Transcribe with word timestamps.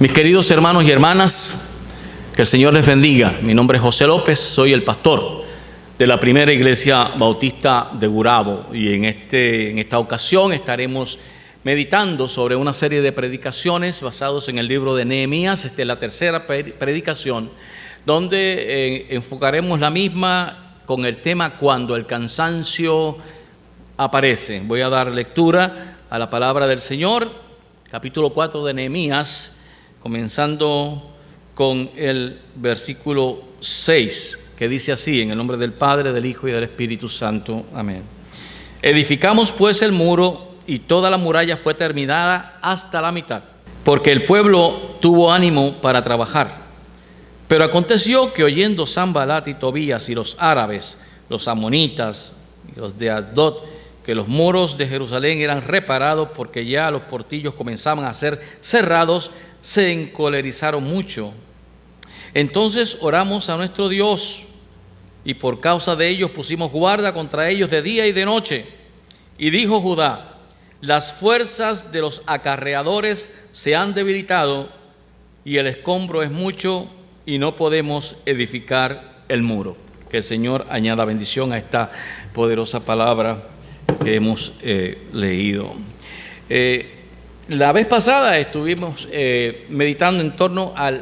Mis 0.00 0.12
queridos 0.12 0.48
hermanos 0.52 0.84
y 0.84 0.92
hermanas, 0.92 1.74
que 2.32 2.42
el 2.42 2.46
Señor 2.46 2.72
les 2.72 2.86
bendiga. 2.86 3.36
Mi 3.42 3.52
nombre 3.52 3.78
es 3.78 3.82
José 3.82 4.06
López, 4.06 4.38
soy 4.38 4.72
el 4.72 4.84
pastor 4.84 5.42
de 5.98 6.06
la 6.06 6.20
primera 6.20 6.52
iglesia 6.52 7.10
bautista 7.16 7.90
de 7.94 8.06
Gurabo 8.06 8.66
y 8.72 8.94
en, 8.94 9.06
este, 9.06 9.72
en 9.72 9.80
esta 9.80 9.98
ocasión 9.98 10.52
estaremos 10.52 11.18
meditando 11.64 12.28
sobre 12.28 12.54
una 12.54 12.72
serie 12.72 13.02
de 13.02 13.10
predicaciones 13.10 14.00
basados 14.00 14.48
en 14.48 14.58
el 14.58 14.68
libro 14.68 14.94
de 14.94 15.04
Nehemías. 15.04 15.64
Esta 15.64 15.82
es 15.82 15.88
la 15.88 15.98
tercera 15.98 16.46
predicación 16.46 17.50
donde 18.06 18.36
eh, 18.38 19.06
enfocaremos 19.10 19.80
la 19.80 19.90
misma 19.90 20.76
con 20.86 21.06
el 21.06 21.16
tema 21.16 21.56
cuando 21.56 21.96
el 21.96 22.06
cansancio 22.06 23.18
aparece. 23.96 24.62
Voy 24.64 24.80
a 24.80 24.90
dar 24.90 25.10
lectura 25.10 25.96
a 26.08 26.20
la 26.20 26.30
palabra 26.30 26.68
del 26.68 26.78
Señor, 26.78 27.28
capítulo 27.90 28.30
4 28.30 28.64
de 28.64 28.74
Nehemías 28.74 29.56
comenzando 30.00 31.02
con 31.54 31.90
el 31.96 32.40
versículo 32.54 33.42
6, 33.60 34.52
que 34.56 34.68
dice 34.68 34.92
así, 34.92 35.22
en 35.22 35.30
el 35.30 35.38
nombre 35.38 35.56
del 35.56 35.72
Padre, 35.72 36.12
del 36.12 36.26
Hijo 36.26 36.48
y 36.48 36.52
del 36.52 36.64
Espíritu 36.64 37.08
Santo. 37.08 37.64
Amén. 37.74 38.02
Edificamos 38.80 39.50
pues 39.50 39.82
el 39.82 39.92
muro 39.92 40.52
y 40.66 40.80
toda 40.80 41.10
la 41.10 41.16
muralla 41.16 41.56
fue 41.56 41.74
terminada 41.74 42.58
hasta 42.62 43.00
la 43.00 43.10
mitad, 43.10 43.42
porque 43.84 44.12
el 44.12 44.24
pueblo 44.24 44.96
tuvo 45.00 45.32
ánimo 45.32 45.74
para 45.80 46.02
trabajar. 46.02 46.68
Pero 47.48 47.64
aconteció 47.64 48.32
que 48.32 48.44
oyendo 48.44 48.86
Sambalat 48.86 49.48
y 49.48 49.54
Tobías 49.54 50.08
y 50.10 50.14
los 50.14 50.36
árabes, 50.38 50.98
los 51.28 51.48
amonitas 51.48 52.34
y 52.74 52.78
los 52.78 52.98
de 52.98 53.10
Adot, 53.10 53.64
que 54.04 54.14
los 54.14 54.28
muros 54.28 54.78
de 54.78 54.86
Jerusalén 54.86 55.40
eran 55.40 55.62
reparados 55.62 56.28
porque 56.34 56.64
ya 56.64 56.90
los 56.90 57.02
portillos 57.02 57.54
comenzaban 57.54 58.04
a 58.04 58.12
ser 58.12 58.42
cerrados, 58.60 59.32
se 59.60 59.92
encolerizaron 59.92 60.84
mucho. 60.84 61.32
Entonces 62.34 62.98
oramos 63.00 63.48
a 63.50 63.56
nuestro 63.56 63.88
Dios 63.88 64.44
y 65.24 65.34
por 65.34 65.60
causa 65.60 65.96
de 65.96 66.08
ellos 66.08 66.30
pusimos 66.30 66.70
guarda 66.70 67.12
contra 67.12 67.48
ellos 67.48 67.70
de 67.70 67.82
día 67.82 68.06
y 68.06 68.12
de 68.12 68.24
noche. 68.24 68.64
Y 69.38 69.50
dijo 69.50 69.80
Judá, 69.80 70.38
las 70.80 71.12
fuerzas 71.12 71.92
de 71.92 72.00
los 72.00 72.22
acarreadores 72.26 73.32
se 73.52 73.74
han 73.74 73.94
debilitado 73.94 74.70
y 75.44 75.56
el 75.56 75.66
escombro 75.66 76.22
es 76.22 76.30
mucho 76.30 76.88
y 77.26 77.38
no 77.38 77.56
podemos 77.56 78.16
edificar 78.26 79.22
el 79.28 79.42
muro. 79.42 79.76
Que 80.10 80.18
el 80.18 80.22
Señor 80.22 80.66
añada 80.70 81.04
bendición 81.04 81.52
a 81.52 81.58
esta 81.58 81.90
poderosa 82.32 82.80
palabra 82.80 83.42
que 84.02 84.14
hemos 84.14 84.54
eh, 84.62 84.98
leído. 85.12 85.74
Eh, 86.48 86.97
la 87.48 87.72
vez 87.72 87.86
pasada 87.86 88.38
estuvimos 88.38 89.08
eh, 89.10 89.64
meditando 89.70 90.22
en 90.22 90.36
torno 90.36 90.74
a 90.76 90.92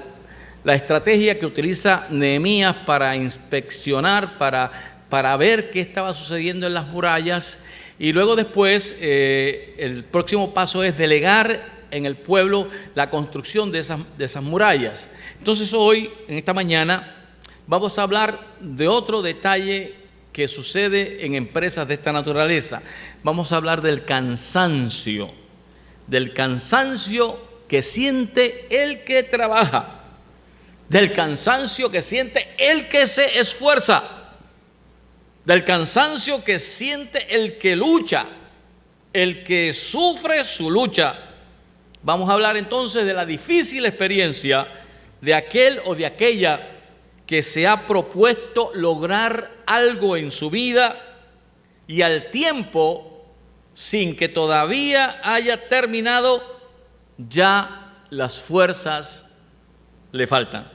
la 0.63 0.75
estrategia 0.75 1.39
que 1.41 1.47
utiliza 1.47 2.07
Nehemías 2.11 2.75
para 2.87 3.17
inspeccionar, 3.17 4.39
para, 4.39 5.03
para 5.09 5.37
ver 5.37 5.71
qué 5.71 5.81
estaba 5.81 6.15
sucediendo 6.15 6.67
en 6.67 6.75
las 6.75 6.87
murallas. 6.87 7.65
Y 7.99 8.13
luego 8.13 8.37
después 8.37 8.95
eh, 9.01 9.75
el 9.79 10.05
próximo 10.05 10.55
paso 10.55 10.85
es 10.85 10.97
delegar 10.97 11.61
en 11.91 12.07
el 12.07 12.15
pueblo 12.15 12.69
la 12.95 13.11
construcción 13.11 13.73
de 13.73 13.81
esas, 13.81 13.99
de 14.17 14.25
esas 14.25 14.45
murallas. 14.45 15.11
Entonces 15.39 15.73
hoy, 15.73 16.11
en 16.29 16.39
esta 16.39 16.55
mañana, 16.55 17.27
vamos 17.67 17.99
a 17.99 18.05
hablar 18.05 18.39
de 18.61 18.87
otro 18.87 19.21
detalle 19.21 19.95
que 20.33 20.47
sucede 20.47 21.27
en 21.27 21.35
empresas 21.35 21.89
de 21.89 21.95
esta 21.95 22.13
naturaleza. 22.13 22.83
Vamos 23.25 23.53
a 23.53 23.57
hablar 23.57 23.83
del 23.83 24.05
cansancio 24.05 25.46
del 26.07 26.33
cansancio 26.33 27.39
que 27.69 27.83
siente 27.83 28.67
el 28.71 29.05
que 29.05 29.23
trabaja, 29.23 30.01
del 30.89 31.13
cansancio 31.13 31.91
que 31.91 32.03
siente 32.03 32.47
el 32.59 32.89
que 32.89 33.07
se 33.07 33.39
esfuerza, 33.39 34.05
del 35.45 35.65
cansancio 35.65 36.45
que 36.45 36.59
siente 36.59 37.35
el 37.35 37.59
que 37.59 37.77
lucha, 37.77 38.27
el 39.13 39.43
que 39.45 39.73
sufre 39.73 40.45
su 40.45 40.71
lucha. 40.71 41.19
Vamos 42.03 42.29
a 42.29 42.35
hablar 42.35 42.57
entonces 42.57 43.07
de 43.07 43.15
la 43.15 43.27
difícil 43.27 43.87
experiencia 43.87 44.69
de 45.21 45.35
aquel 45.35 45.81
o 45.87 45.95
de 45.95 46.07
aquella 46.07 46.71
que 47.27 47.43
se 47.43 47.67
ha 47.67 47.87
propuesto 47.87 48.71
lograr 48.75 49.51
algo 49.67 50.17
en 50.17 50.31
su 50.31 50.51
vida 50.51 50.97
y 51.89 52.03
al 52.03 52.31
tiempo 52.31 53.16
sin 53.77 54.17
que 54.17 54.31
todavía 54.31 55.21
haya 55.23 55.69
terminado, 55.69 56.43
ya 57.19 57.93
las 58.09 58.41
fuerzas 58.41 59.37
le 60.13 60.27
faltan. 60.27 60.73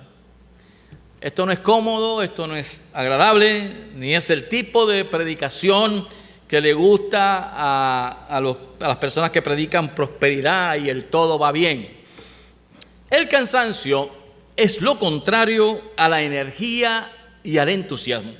Esto 1.19 1.47
no 1.47 1.51
es 1.51 1.59
cómodo, 1.59 2.21
esto 2.21 2.45
no 2.45 2.55
es 2.55 2.83
agradable, 2.93 3.89
ni 3.95 4.13
es 4.13 4.29
el 4.29 4.47
tipo 4.47 4.85
de 4.85 5.03
predicación 5.03 6.07
que 6.47 6.61
le 6.61 6.73
gusta 6.73 7.49
a, 7.51 8.39
las 8.79 8.97
personas 8.97 9.31
que 9.31 9.41
predican 9.41 9.95
prosperidad 9.95 10.75
y 10.75 10.87
el 10.87 11.05
todo 11.05 11.39
va 11.39 11.51
bien. 11.51 12.01
El 13.09 13.27
cansancio 13.27 14.11
es 14.55 14.79
lo 14.81 14.99
contrario 14.99 15.93
a 15.97 16.07
la 16.07 16.21
energía 16.21 17.11
y 17.43 17.57
al 17.57 17.69
entusiasmo. 17.69 18.33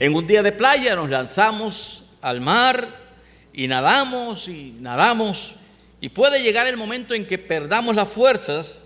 En 0.00 0.12
un 0.12 0.26
día 0.26 0.42
de 0.42 0.50
playa 0.50 0.96
nos 0.96 1.08
lanzamos 1.08 2.02
al 2.20 2.40
mar 2.40 3.01
y 3.52 3.68
nadamos 3.68 4.48
y 4.48 4.76
nadamos 4.80 5.56
y 6.00 6.08
puede 6.08 6.42
llegar 6.42 6.66
el 6.66 6.76
momento 6.76 7.14
en 7.14 7.26
que 7.26 7.38
perdamos 7.38 7.94
las 7.94 8.08
fuerzas 8.08 8.82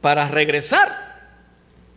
para 0.00 0.28
regresar 0.28 1.10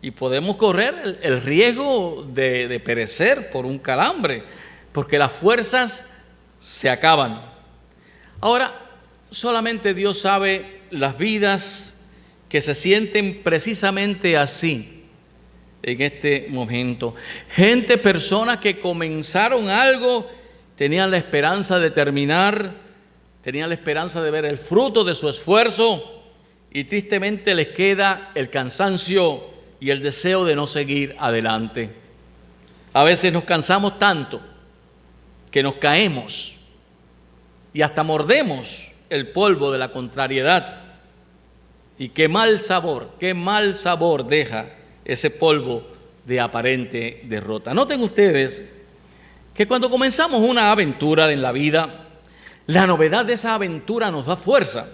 y 0.01 0.11
podemos 0.11 0.55
correr 0.57 1.19
el, 1.21 1.41
riesgo 1.41 2.27
de, 2.33 2.67
de 2.67 2.79
perecer 2.79 3.49
por 3.51 3.65
un 3.65 3.79
calambre, 3.79 4.43
porque 4.91 5.17
las 5.17 5.31
fuerzas 5.31 6.09
se 6.59 6.89
acaban. 6.89 7.45
Ahora, 8.41 8.73
solamente 9.29 9.93
Dios 9.93 10.19
sabe 10.19 10.81
las 10.91 11.17
vidas 11.17 11.93
que 12.49 12.59
se 12.59 12.75
sienten 12.75 13.41
precisamente 13.43 14.35
así 14.35 15.05
en 15.81 16.01
este 16.01 16.47
momento. 16.49 17.15
Gente, 17.49 17.97
personas 17.97 18.57
que 18.57 18.79
comenzaron 18.79 19.69
algo 19.69 20.29
tenían 20.83 21.11
la 21.11 21.15
esperanza 21.17 21.79
de 21.79 21.91
terminar, 21.91 22.73
tenían 23.41 23.69
la 23.69 23.75
esperanza 23.75 24.21
de 24.21 24.29
ver 24.31 24.43
el 24.43 24.57
fruto 24.57 25.05
de 25.05 25.15
su 25.15 25.29
esfuerzo 25.29 26.25
y 26.73 26.83
tristemente 26.83 27.55
les 27.55 27.69
queda 27.69 28.31
el 28.35 28.49
cansancio 28.49 29.45
y 29.79 29.91
el 29.91 30.01
deseo 30.01 30.43
de 30.43 30.57
no 30.57 30.67
seguir 30.67 31.15
adelante. 31.19 31.89
A 32.91 33.05
veces 33.05 33.31
nos 33.31 33.45
cansamos 33.45 33.97
tanto 33.97 34.41
que 35.51 35.63
nos 35.63 35.75
caemos 35.75 36.55
y 37.73 37.81
hasta 37.81 38.03
mordemos 38.03 38.91
el 39.09 39.29
polvo 39.29 39.71
de 39.71 39.77
la 39.77 39.93
contrariedad. 39.93 40.81
Y 41.97 42.09
qué 42.09 42.27
mal 42.27 42.59
sabor, 42.59 43.11
qué 43.21 43.33
mal 43.33 43.73
sabor 43.75 44.27
deja 44.27 44.65
ese 45.05 45.31
polvo 45.31 45.87
de 46.25 46.41
aparente 46.41 47.21
derrota. 47.23 47.73
Noten 47.73 48.01
ustedes 48.01 48.65
que 49.53 49.67
cuando 49.67 49.89
comenzamos 49.89 50.41
una 50.41 50.71
aventura 50.71 51.31
en 51.31 51.41
la 51.41 51.51
vida, 51.51 52.07
la 52.65 52.87
novedad 52.87 53.25
de 53.25 53.33
esa 53.33 53.53
aventura 53.53 54.09
nos 54.09 54.25
da 54.25 54.35
fuerza, 54.35 54.87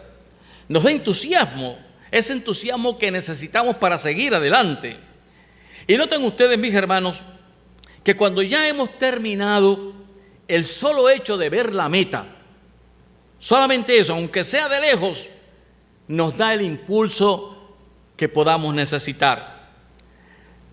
nos 0.68 0.84
da 0.84 0.92
entusiasmo, 0.92 1.78
ese 2.12 2.34
entusiasmo 2.34 2.97
que 2.97 3.12
necesitamos 3.12 3.75
para 3.75 3.97
seguir 3.97 4.34
adelante. 4.34 4.97
Y 5.88 5.96
noten 5.97 6.24
ustedes, 6.24 6.58
mis 6.58 6.73
hermanos, 6.73 7.22
que 8.03 8.16
cuando 8.16 8.41
ya 8.41 8.67
hemos 8.67 8.97
terminado, 8.97 9.94
el 10.47 10.66
solo 10.66 11.09
hecho 11.09 11.38
de 11.38 11.50
ver 11.50 11.73
la 11.73 11.90
meta, 11.90 12.28
solamente 13.38 13.97
eso, 13.97 14.14
aunque 14.14 14.44
sea 14.44 14.67
de 14.67 14.79
lejos, 14.82 15.29
nos 16.08 16.35
da 16.38 16.53
el 16.53 16.64
impulso 16.64 17.78
que 18.17 18.28
podamos 18.28 18.73
necesitar. 18.73 19.70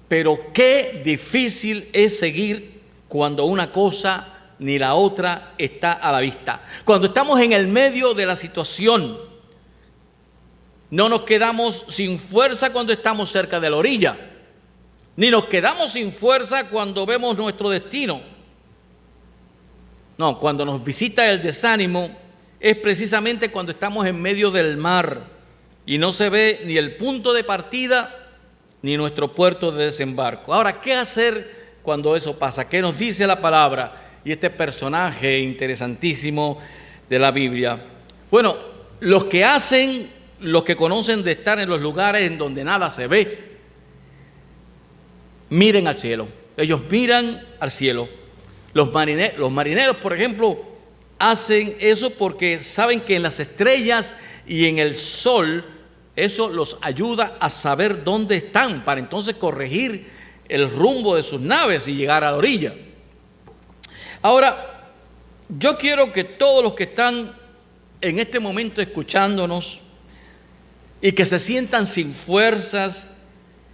Pero 0.09 0.53
qué 0.53 1.03
difícil 1.05 1.89
es 1.93 2.19
seguir 2.19 2.76
cuando 3.09 3.45
una 3.45 3.71
cosa 3.71 4.37
ni 4.59 4.79
la 4.79 4.95
otra 4.95 5.55
está 5.59 5.93
a 5.93 6.13
la 6.13 6.21
vista. 6.21 6.63
Cuando 6.85 7.09
estamos 7.09 7.41
en 7.41 7.53
el 7.53 7.69
medio 7.69 8.15
de 8.15 8.27
la 8.27 8.37
situación, 8.37 9.19
no 10.91 11.09
nos 11.09 11.23
quedamos 11.23 11.85
sin 11.89 12.19
fuerza 12.19 12.73
cuando 12.73 12.93
estamos 12.93 13.31
cerca 13.31 13.61
de 13.61 13.71
la 13.71 13.77
orilla, 13.77 14.17
ni 15.17 15.31
nos 15.31 15.47
quedamos 15.47 15.93
sin 15.93 16.13
fuerza 16.13 16.69
cuando 16.69 17.07
vemos 17.07 17.37
nuestro 17.37 17.71
destino. 17.71 18.21
No, 20.19 20.39
cuando 20.39 20.65
nos 20.65 20.83
visita 20.83 21.31
el 21.31 21.43
desánimo 21.43 22.11
es 22.59 22.77
precisamente 22.77 23.51
cuando 23.51 23.73
estamos 23.73 24.07
en 24.07 24.21
medio 24.21 24.51
del 24.51 24.77
mar 24.77 25.25
y 25.85 25.99
no 25.99 26.13
se 26.13 26.31
ve 26.31 26.63
ni 26.65 26.77
el 26.79 26.97
punto 26.97 27.35
de 27.35 27.45
partida 27.45 28.11
ni 28.83 28.97
nuestro 28.97 29.35
puerto 29.35 29.73
de 29.73 29.87
desembarco. 29.87 30.55
Ahora, 30.55 30.81
¿qué 30.81 30.95
hacer 30.95 31.56
cuando 31.87 32.17
eso 32.17 32.37
pasa. 32.37 32.69
¿Qué 32.69 32.83
nos 32.83 32.99
dice 32.99 33.27
la 33.29 33.41
palabra? 33.41 33.95
Y 34.25 34.33
este 34.33 34.51
personaje 34.51 35.39
interesantísimo 35.39 36.59
de 37.09 37.19
la 37.19 37.31
Biblia. 37.31 37.81
Bueno, 38.29 38.57
los 38.99 39.25
que 39.25 39.45
hacen 39.45 40.11
los 40.41 40.65
que 40.65 40.77
conocen 40.77 41.23
de 41.23 41.33
estar 41.33 41.59
en 41.61 41.69
los 41.69 41.81
lugares 41.81 42.23
en 42.23 42.37
donde 42.37 42.65
nada 42.65 42.91
se 42.91 43.07
ve, 43.07 43.57
miren 45.49 45.87
al 45.87 45.97
cielo. 45.97 46.27
Ellos 46.57 46.83
miran 46.91 47.41
al 47.61 47.71
cielo. 47.71 48.09
Los 48.75 48.93
marineros, 48.93 49.39
los 49.39 49.53
marineros, 49.53 49.97
por 49.97 50.13
ejemplo, 50.13 50.59
hacen 51.19 51.77
eso 51.79 52.11
porque 52.11 52.59
saben 52.59 53.01
que 53.01 53.15
en 53.15 53.23
las 53.23 53.39
estrellas 53.41 54.19
y 54.47 54.67
en 54.67 54.79
el 54.79 54.95
sol 54.95 55.65
eso 56.17 56.51
los 56.51 56.79
ayuda 56.83 57.37
a 57.39 57.49
saber 57.49 58.03
dónde 58.03 58.37
están 58.37 58.85
para 58.85 59.01
entonces 59.01 59.37
corregir 59.37 60.16
el 60.49 60.71
rumbo 60.71 61.17
de 61.17 61.23
sus 61.23 61.41
naves 61.41 61.89
y 61.89 61.95
llegar 61.95 62.25
a 62.25 62.31
la 62.31 62.37
orilla. 62.37 62.75
Ahora, 64.23 64.91
yo 65.49 65.79
quiero 65.79 66.13
que 66.13 66.25
todos 66.25 66.63
los 66.63 66.75
que 66.75 66.85
están 66.85 67.33
en 68.01 68.19
este 68.19 68.41
momento 68.41 68.81
escuchándonos 68.81 69.81
y 71.01 71.13
que 71.13 71.25
se 71.25 71.39
sientan 71.39 71.87
sin 71.87 72.15
fuerzas 72.15 73.11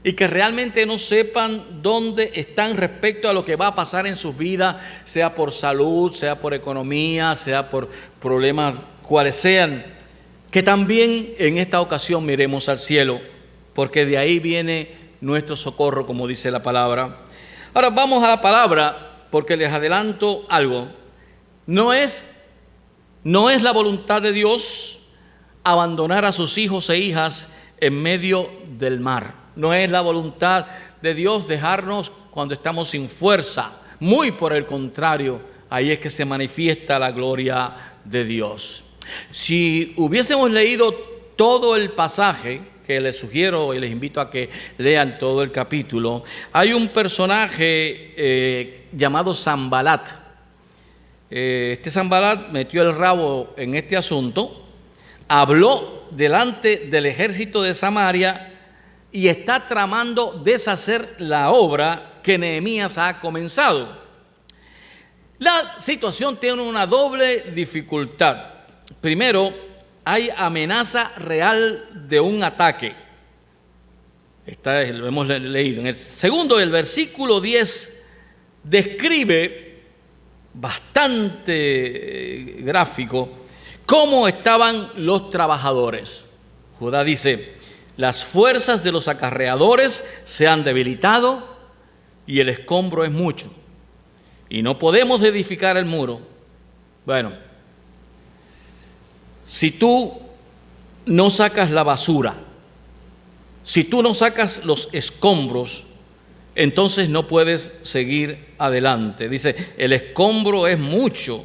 y 0.04 0.14
que 0.14 0.26
realmente 0.26 0.84
no 0.84 0.98
sepan 0.98 1.82
dónde 1.82 2.32
están 2.34 2.76
respecto 2.76 3.28
a 3.28 3.32
lo 3.32 3.44
que 3.44 3.56
va 3.56 3.68
a 3.68 3.74
pasar 3.74 4.06
en 4.06 4.16
sus 4.16 4.36
vidas, 4.36 4.76
sea 5.04 5.34
por 5.34 5.52
salud, 5.52 6.12
sea 6.12 6.34
por 6.36 6.54
economía, 6.54 7.34
sea 7.34 7.70
por 7.70 7.88
problemas 8.20 8.74
cuales 9.02 9.36
sean, 9.36 9.84
que 10.50 10.62
también 10.62 11.34
en 11.38 11.56
esta 11.56 11.80
ocasión 11.80 12.26
miremos 12.26 12.68
al 12.68 12.78
cielo, 12.78 13.20
porque 13.74 14.04
de 14.04 14.18
ahí 14.18 14.38
viene 14.38 15.01
nuestro 15.22 15.56
socorro, 15.56 16.04
como 16.04 16.26
dice 16.26 16.50
la 16.50 16.62
palabra. 16.62 17.20
Ahora 17.72 17.88
vamos 17.88 18.22
a 18.22 18.28
la 18.28 18.42
palabra, 18.42 19.26
porque 19.30 19.56
les 19.56 19.72
adelanto 19.72 20.44
algo. 20.50 20.88
No 21.64 21.94
es, 21.94 22.42
no 23.24 23.48
es 23.48 23.62
la 23.62 23.72
voluntad 23.72 24.20
de 24.20 24.32
Dios 24.32 24.98
abandonar 25.64 26.24
a 26.24 26.32
sus 26.32 26.58
hijos 26.58 26.90
e 26.90 26.98
hijas 26.98 27.52
en 27.78 28.02
medio 28.02 28.50
del 28.78 29.00
mar. 29.00 29.34
No 29.54 29.72
es 29.72 29.88
la 29.90 30.00
voluntad 30.00 30.66
de 31.00 31.14
Dios 31.14 31.46
dejarnos 31.46 32.10
cuando 32.30 32.54
estamos 32.54 32.90
sin 32.90 33.08
fuerza. 33.08 33.70
Muy 34.00 34.32
por 34.32 34.52
el 34.52 34.66
contrario, 34.66 35.40
ahí 35.70 35.92
es 35.92 36.00
que 36.00 36.10
se 36.10 36.24
manifiesta 36.24 36.98
la 36.98 37.12
gloria 37.12 37.74
de 38.04 38.24
Dios. 38.24 38.82
Si 39.30 39.94
hubiésemos 39.96 40.50
leído 40.50 40.92
todo 41.36 41.76
el 41.76 41.90
pasaje, 41.90 42.71
que 42.86 43.00
les 43.00 43.18
sugiero 43.18 43.74
y 43.74 43.80
les 43.80 43.90
invito 43.90 44.20
a 44.20 44.30
que 44.30 44.48
lean 44.78 45.18
todo 45.18 45.42
el 45.42 45.52
capítulo, 45.52 46.24
hay 46.52 46.72
un 46.72 46.88
personaje 46.88 48.14
eh, 48.16 48.86
llamado 48.92 49.34
Zambalat. 49.34 50.10
Eh, 51.30 51.70
este 51.72 51.90
Zambalat 51.90 52.50
metió 52.50 52.82
el 52.82 52.96
rabo 52.96 53.54
en 53.56 53.74
este 53.74 53.96
asunto, 53.96 54.66
habló 55.28 56.06
delante 56.10 56.88
del 56.90 57.06
ejército 57.06 57.62
de 57.62 57.74
Samaria 57.74 58.52
y 59.10 59.28
está 59.28 59.66
tramando 59.66 60.40
deshacer 60.44 61.06
la 61.18 61.50
obra 61.50 62.20
que 62.22 62.38
Nehemías 62.38 62.98
ha 62.98 63.20
comenzado. 63.20 64.00
La 65.38 65.74
situación 65.78 66.36
tiene 66.36 66.62
una 66.62 66.86
doble 66.86 67.50
dificultad. 67.52 68.36
Primero, 69.00 69.52
hay 70.04 70.30
amenaza 70.36 71.12
real 71.18 71.88
de 72.08 72.20
un 72.20 72.42
ataque. 72.42 72.94
Esta 74.46 74.82
lo 74.84 75.06
hemos 75.06 75.28
leído. 75.28 75.80
En 75.80 75.86
el 75.86 75.94
segundo, 75.94 76.58
el 76.58 76.70
versículo 76.70 77.40
10 77.40 78.02
describe 78.64 79.82
bastante 80.54 81.52
eh, 81.52 82.62
gráfico 82.62 83.28
cómo 83.86 84.26
estaban 84.26 84.88
los 84.96 85.30
trabajadores. 85.30 86.30
Judá 86.78 87.04
dice, 87.04 87.54
las 87.96 88.24
fuerzas 88.24 88.82
de 88.82 88.92
los 88.92 89.08
acarreadores 89.08 90.04
se 90.24 90.48
han 90.48 90.64
debilitado 90.64 91.56
y 92.26 92.40
el 92.40 92.48
escombro 92.48 93.04
es 93.04 93.12
mucho. 93.12 93.52
Y 94.48 94.62
no 94.62 94.78
podemos 94.78 95.22
edificar 95.22 95.76
el 95.76 95.84
muro. 95.84 96.20
Bueno, 97.06 97.32
si 99.46 99.70
tú 99.70 100.12
no 101.06 101.30
sacas 101.30 101.70
la 101.70 101.82
basura, 101.82 102.34
si 103.62 103.84
tú 103.84 104.02
no 104.02 104.14
sacas 104.14 104.64
los 104.64 104.92
escombros, 104.92 105.84
entonces 106.54 107.08
no 107.08 107.26
puedes 107.28 107.72
seguir 107.82 108.54
adelante. 108.58 109.28
Dice, 109.28 109.74
el 109.78 109.92
escombro 109.92 110.66
es 110.66 110.78
mucho. 110.78 111.44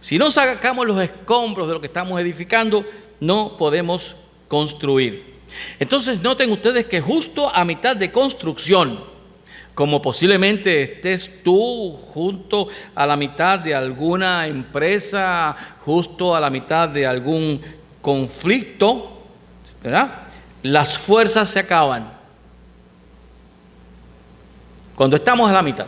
Si 0.00 0.18
no 0.18 0.30
sacamos 0.30 0.86
los 0.86 1.00
escombros 1.02 1.66
de 1.66 1.74
lo 1.74 1.80
que 1.80 1.86
estamos 1.86 2.20
edificando, 2.20 2.84
no 3.20 3.56
podemos 3.56 4.16
construir. 4.48 5.34
Entonces 5.78 6.20
noten 6.20 6.52
ustedes 6.52 6.86
que 6.86 7.00
justo 7.00 7.50
a 7.54 7.64
mitad 7.64 7.96
de 7.96 8.12
construcción, 8.12 9.02
como 9.74 10.00
posiblemente 10.00 10.82
estés 10.82 11.42
tú 11.42 11.92
junto 12.12 12.68
a 12.94 13.06
la 13.06 13.16
mitad 13.16 13.58
de 13.58 13.74
alguna 13.74 14.46
empresa, 14.46 15.56
justo 15.80 16.34
a 16.34 16.40
la 16.40 16.48
mitad 16.48 16.88
de 16.88 17.06
algún 17.06 17.60
conflicto, 18.00 19.22
¿verdad? 19.82 20.10
Las 20.62 20.96
fuerzas 20.96 21.50
se 21.50 21.58
acaban. 21.58 22.12
Cuando 24.94 25.16
estamos 25.16 25.50
a 25.50 25.54
la 25.54 25.62
mitad. 25.62 25.86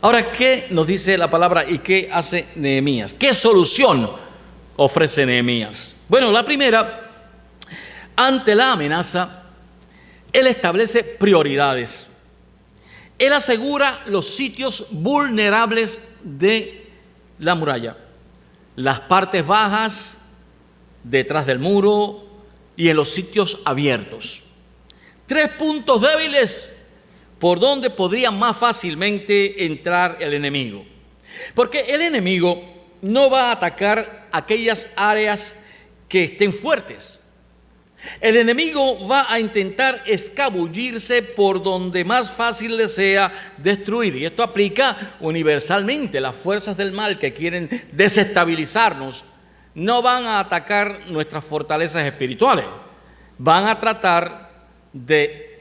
Ahora, 0.00 0.32
¿qué 0.32 0.66
nos 0.70 0.86
dice 0.86 1.16
la 1.16 1.30
palabra 1.30 1.64
y 1.66 1.78
qué 1.78 2.10
hace 2.12 2.46
Nehemías? 2.56 3.12
¿Qué 3.14 3.32
solución 3.32 4.10
ofrece 4.76 5.24
Nehemías? 5.24 5.94
Bueno, 6.08 6.32
la 6.32 6.44
primera 6.44 7.02
ante 8.16 8.54
la 8.54 8.72
amenaza, 8.72 9.44
Él 10.32 10.46
establece 10.46 11.04
prioridades. 11.04 12.11
Él 13.22 13.32
asegura 13.34 14.02
los 14.06 14.26
sitios 14.26 14.86
vulnerables 14.90 16.02
de 16.24 16.88
la 17.38 17.54
muralla, 17.54 17.96
las 18.74 18.98
partes 18.98 19.46
bajas, 19.46 20.22
detrás 21.04 21.46
del 21.46 21.60
muro 21.60 22.24
y 22.76 22.88
en 22.88 22.96
los 22.96 23.10
sitios 23.10 23.60
abiertos. 23.64 24.42
Tres 25.24 25.50
puntos 25.50 26.00
débiles 26.02 26.84
por 27.38 27.60
donde 27.60 27.90
podría 27.90 28.32
más 28.32 28.56
fácilmente 28.56 29.66
entrar 29.66 30.16
el 30.18 30.34
enemigo. 30.34 30.84
Porque 31.54 31.78
el 31.90 32.02
enemigo 32.02 32.60
no 33.02 33.30
va 33.30 33.50
a 33.50 33.52
atacar 33.52 34.30
aquellas 34.32 34.88
áreas 34.96 35.60
que 36.08 36.24
estén 36.24 36.52
fuertes. 36.52 37.20
El 38.20 38.36
enemigo 38.36 39.06
va 39.06 39.32
a 39.32 39.38
intentar 39.38 40.02
escabullirse 40.06 41.22
por 41.22 41.62
donde 41.62 42.04
más 42.04 42.30
fácil 42.30 42.76
le 42.76 42.88
sea 42.88 43.52
destruir. 43.58 44.16
Y 44.16 44.24
esto 44.24 44.42
aplica 44.42 44.96
universalmente. 45.20 46.20
Las 46.20 46.36
fuerzas 46.36 46.76
del 46.76 46.92
mal 46.92 47.18
que 47.18 47.32
quieren 47.32 47.68
desestabilizarnos 47.92 49.24
no 49.74 50.02
van 50.02 50.26
a 50.26 50.40
atacar 50.40 51.00
nuestras 51.08 51.44
fortalezas 51.44 52.04
espirituales. 52.06 52.66
Van 53.38 53.66
a 53.66 53.78
tratar 53.78 54.50
de 54.92 55.60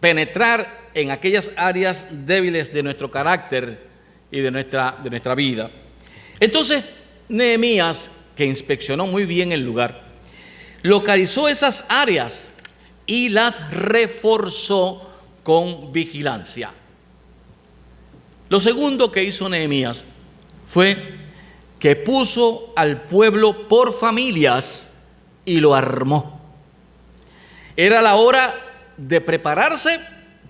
penetrar 0.00 0.86
en 0.94 1.10
aquellas 1.10 1.52
áreas 1.56 2.06
débiles 2.10 2.72
de 2.72 2.82
nuestro 2.82 3.10
carácter 3.10 3.86
y 4.30 4.40
de 4.40 4.50
nuestra, 4.50 4.96
de 5.02 5.10
nuestra 5.10 5.34
vida. 5.34 5.70
Entonces, 6.40 6.84
Nehemías, 7.28 8.18
que 8.36 8.44
inspeccionó 8.44 9.06
muy 9.06 9.24
bien 9.24 9.52
el 9.52 9.64
lugar, 9.64 10.05
localizó 10.86 11.48
esas 11.48 11.84
áreas 11.88 12.50
y 13.06 13.28
las 13.28 13.70
reforzó 13.70 15.10
con 15.42 15.92
vigilancia. 15.92 16.70
Lo 18.48 18.60
segundo 18.60 19.10
que 19.10 19.24
hizo 19.24 19.48
Nehemías 19.48 20.04
fue 20.66 21.16
que 21.78 21.96
puso 21.96 22.72
al 22.76 23.02
pueblo 23.02 23.68
por 23.68 23.92
familias 23.92 25.04
y 25.44 25.60
lo 25.60 25.74
armó. 25.74 26.40
Era 27.76 28.00
la 28.00 28.14
hora 28.14 28.54
de 28.96 29.20
prepararse 29.20 30.00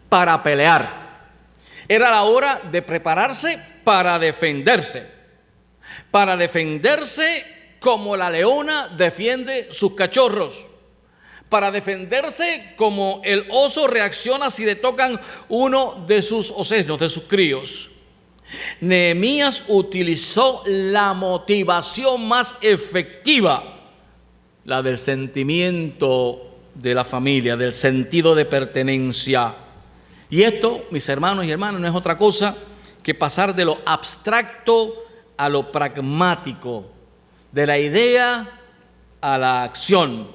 para 0.09 0.43
pelear. 0.43 1.07
Era 1.89 2.11
la 2.11 2.23
hora 2.23 2.61
de 2.71 2.83
prepararse 2.83 3.59
para 3.85 4.19
defenderse. 4.19 5.11
Para 6.11 6.37
defenderse 6.37 7.56
como 7.87 8.17
la 8.17 8.29
leona 8.29 8.89
defiende 8.89 9.69
sus 9.71 9.95
cachorros. 9.95 10.67
Para 11.49 11.71
defenderse 11.71 12.75
como 12.75 13.21
el 13.23 13.47
oso 13.49 13.87
reacciona 13.87 14.51
si 14.51 14.65
le 14.65 14.75
tocan 14.75 15.21
uno 15.49 16.05
de 16.05 16.21
sus 16.21 16.51
osenos, 16.51 16.99
de 16.99 17.09
sus 17.09 17.23
críos. 17.29 17.91
Nehemías 18.81 19.67
utilizó 19.69 20.65
la 20.67 21.15
motivación 21.15 22.27
más 22.27 22.57
efectiva, 22.61 23.79
la 24.65 24.83
del 24.83 24.99
sentimiento 24.99 26.57
de 26.75 26.93
la 26.93 27.05
familia, 27.05 27.57
del 27.57 27.73
sentido 27.73 28.35
de 28.35 28.47
pertenencia. 28.47 29.55
Y 30.29 30.43
esto, 30.43 30.87
mis 30.91 31.09
hermanos 31.09 31.45
y 31.45 31.53
hermanas, 31.53 31.81
no 31.81 31.87
es 31.87 31.95
otra 31.95 32.19
cosa 32.19 32.57
que 33.05 33.15
pasar 33.15 33.55
de 33.55 33.65
lo 33.65 33.79
abstracto 33.87 35.07
a 35.37 35.49
lo 35.49 35.71
pragmático 35.71 36.96
de 37.57 37.67
la 37.67 37.79
idea 37.79 38.61
a 39.23 39.39
la 39.39 39.63
acción, 39.63 40.31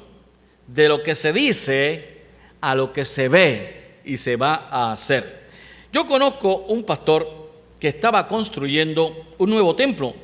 de 0.66 0.90
lo 0.90 1.04
que 1.04 1.14
se 1.14 1.32
dice 1.32 2.24
a 2.62 2.74
lo 2.74 2.92
que 2.92 3.06
se 3.06 3.28
ve 3.28 4.00
y 4.04 4.18
se 4.18 4.38
va 4.38 4.68
a 4.72 4.92
hacer. 4.92 5.48
Yo 5.94 6.08
conozco 6.08 6.66
un 6.70 6.84
pastor 6.84 7.52
que 7.80 7.90
estaba 7.90 8.28
construyendo 8.28 9.36
un 9.38 9.52
nuevo 9.52 9.76
templo 9.76 10.16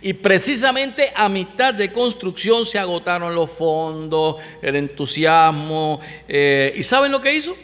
y 0.00 0.12
precisamente 0.12 1.10
a 1.16 1.28
mitad 1.28 1.74
de 1.74 1.92
construcción 1.92 2.64
se 2.64 2.78
agotaron 2.78 3.34
los 3.34 3.50
fondos, 3.50 4.36
el 4.62 4.76
entusiasmo. 4.76 5.98
Eh, 6.28 6.72
¿Y 6.76 6.84
saben 6.84 7.10
lo 7.10 7.20
que 7.20 7.34
hizo? 7.34 7.56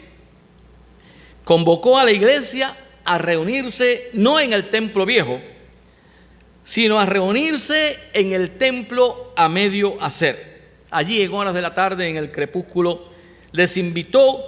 Convocó 1.45 1.97
a 1.97 2.03
la 2.03 2.11
iglesia 2.11 2.75
a 3.05 3.17
reunirse 3.19 4.09
no 4.11 4.37
en 4.37 4.51
el 4.51 4.69
templo 4.69 5.05
viejo, 5.05 5.39
sino 6.65 6.99
a 6.99 7.05
reunirse 7.05 7.97
en 8.11 8.33
el 8.33 8.57
templo 8.57 9.33
a 9.37 9.47
medio 9.47 10.01
hacer. 10.01 10.55
Allí 10.89 11.21
en 11.21 11.31
horas 11.31 11.53
de 11.53 11.61
la 11.61 11.75
tarde, 11.75 12.09
en 12.09 12.17
el 12.17 12.31
crepúsculo, 12.31 13.07
les 13.51 13.77
invitó 13.77 14.39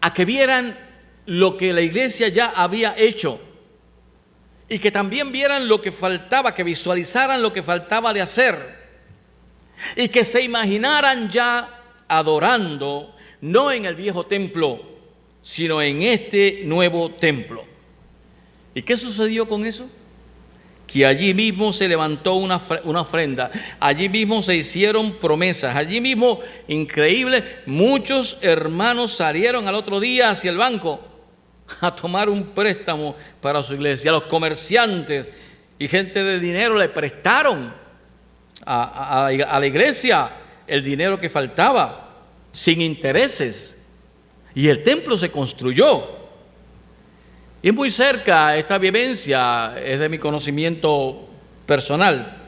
a 0.00 0.12
que 0.12 0.24
vieran 0.24 0.76
lo 1.26 1.56
que 1.56 1.72
la 1.72 1.82
iglesia 1.82 2.28
ya 2.28 2.46
había 2.46 2.96
hecho 2.98 3.40
y 4.68 4.80
que 4.80 4.90
también 4.90 5.30
vieran 5.30 5.68
lo 5.68 5.80
que 5.80 5.92
faltaba, 5.92 6.52
que 6.52 6.64
visualizaran 6.64 7.40
lo 7.40 7.52
que 7.52 7.62
faltaba 7.62 8.12
de 8.12 8.22
hacer 8.22 8.80
y 9.94 10.08
que 10.08 10.24
se 10.24 10.42
imaginaran 10.42 11.30
ya 11.30 11.80
adorando, 12.08 13.14
no 13.40 13.70
en 13.70 13.84
el 13.84 13.94
viejo 13.94 14.26
templo, 14.26 14.82
sino 15.42 15.80
en 15.80 16.02
este 16.02 16.62
nuevo 16.64 17.12
templo. 17.12 17.64
¿Y 18.74 18.82
qué 18.82 18.96
sucedió 18.96 19.48
con 19.48 19.64
eso? 19.64 19.88
Que 20.90 21.06
allí 21.06 21.34
mismo 21.34 21.72
se 21.72 21.86
levantó 21.86 22.34
una, 22.34 22.60
una 22.82 23.02
ofrenda, 23.02 23.50
allí 23.78 24.08
mismo 24.08 24.42
se 24.42 24.56
hicieron 24.56 25.12
promesas, 25.12 25.76
allí 25.76 26.00
mismo, 26.00 26.40
increíble, 26.66 27.44
muchos 27.66 28.38
hermanos 28.42 29.12
salieron 29.12 29.68
al 29.68 29.76
otro 29.76 30.00
día 30.00 30.30
hacia 30.30 30.50
el 30.50 30.56
banco 30.56 31.00
a 31.80 31.94
tomar 31.94 32.28
un 32.28 32.48
préstamo 32.48 33.14
para 33.40 33.62
su 33.62 33.74
iglesia. 33.74 34.10
Los 34.10 34.24
comerciantes 34.24 35.28
y 35.78 35.86
gente 35.86 36.24
de 36.24 36.40
dinero 36.40 36.76
le 36.76 36.88
prestaron 36.88 37.72
a, 38.66 39.28
a 39.28 39.60
la 39.60 39.66
iglesia 39.66 40.28
el 40.66 40.82
dinero 40.82 41.20
que 41.20 41.28
faltaba 41.28 42.16
sin 42.50 42.80
intereses. 42.80 43.86
Y 44.56 44.68
el 44.68 44.82
templo 44.82 45.16
se 45.16 45.30
construyó. 45.30 46.19
Y 47.62 47.68
es 47.68 47.74
muy 47.74 47.90
cerca, 47.90 48.56
esta 48.56 48.78
vivencia 48.78 49.74
es 49.84 49.98
de 49.98 50.08
mi 50.08 50.18
conocimiento 50.18 51.28
personal. 51.66 52.38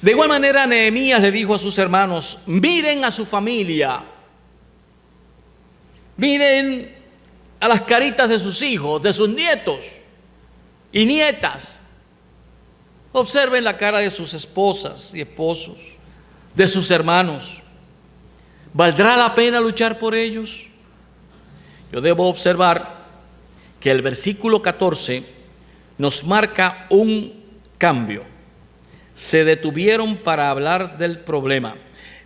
De 0.00 0.12
igual 0.12 0.28
manera, 0.28 0.66
Nehemías 0.66 1.20
le 1.20 1.32
dijo 1.32 1.54
a 1.54 1.58
sus 1.58 1.76
hermanos, 1.78 2.40
miren 2.46 3.04
a 3.04 3.10
su 3.10 3.26
familia, 3.26 4.00
miren 6.16 6.94
a 7.58 7.66
las 7.66 7.80
caritas 7.82 8.28
de 8.28 8.38
sus 8.38 8.62
hijos, 8.62 9.02
de 9.02 9.12
sus 9.12 9.28
nietos 9.28 9.80
y 10.92 11.04
nietas. 11.04 11.82
Observen 13.10 13.64
la 13.64 13.76
cara 13.76 13.98
de 13.98 14.12
sus 14.12 14.32
esposas 14.34 15.12
y 15.12 15.22
esposos, 15.22 15.76
de 16.54 16.66
sus 16.68 16.88
hermanos. 16.92 17.62
¿Valdrá 18.72 19.16
la 19.16 19.34
pena 19.34 19.58
luchar 19.58 19.98
por 19.98 20.14
ellos? 20.14 20.66
Yo 21.90 22.00
debo 22.00 22.28
observar 22.28 22.97
que 23.80 23.90
el 23.90 24.02
versículo 24.02 24.62
14 24.62 25.22
nos 25.98 26.24
marca 26.24 26.86
un 26.90 27.44
cambio. 27.76 28.24
Se 29.14 29.44
detuvieron 29.44 30.18
para 30.18 30.50
hablar 30.50 30.98
del 30.98 31.20
problema. 31.20 31.76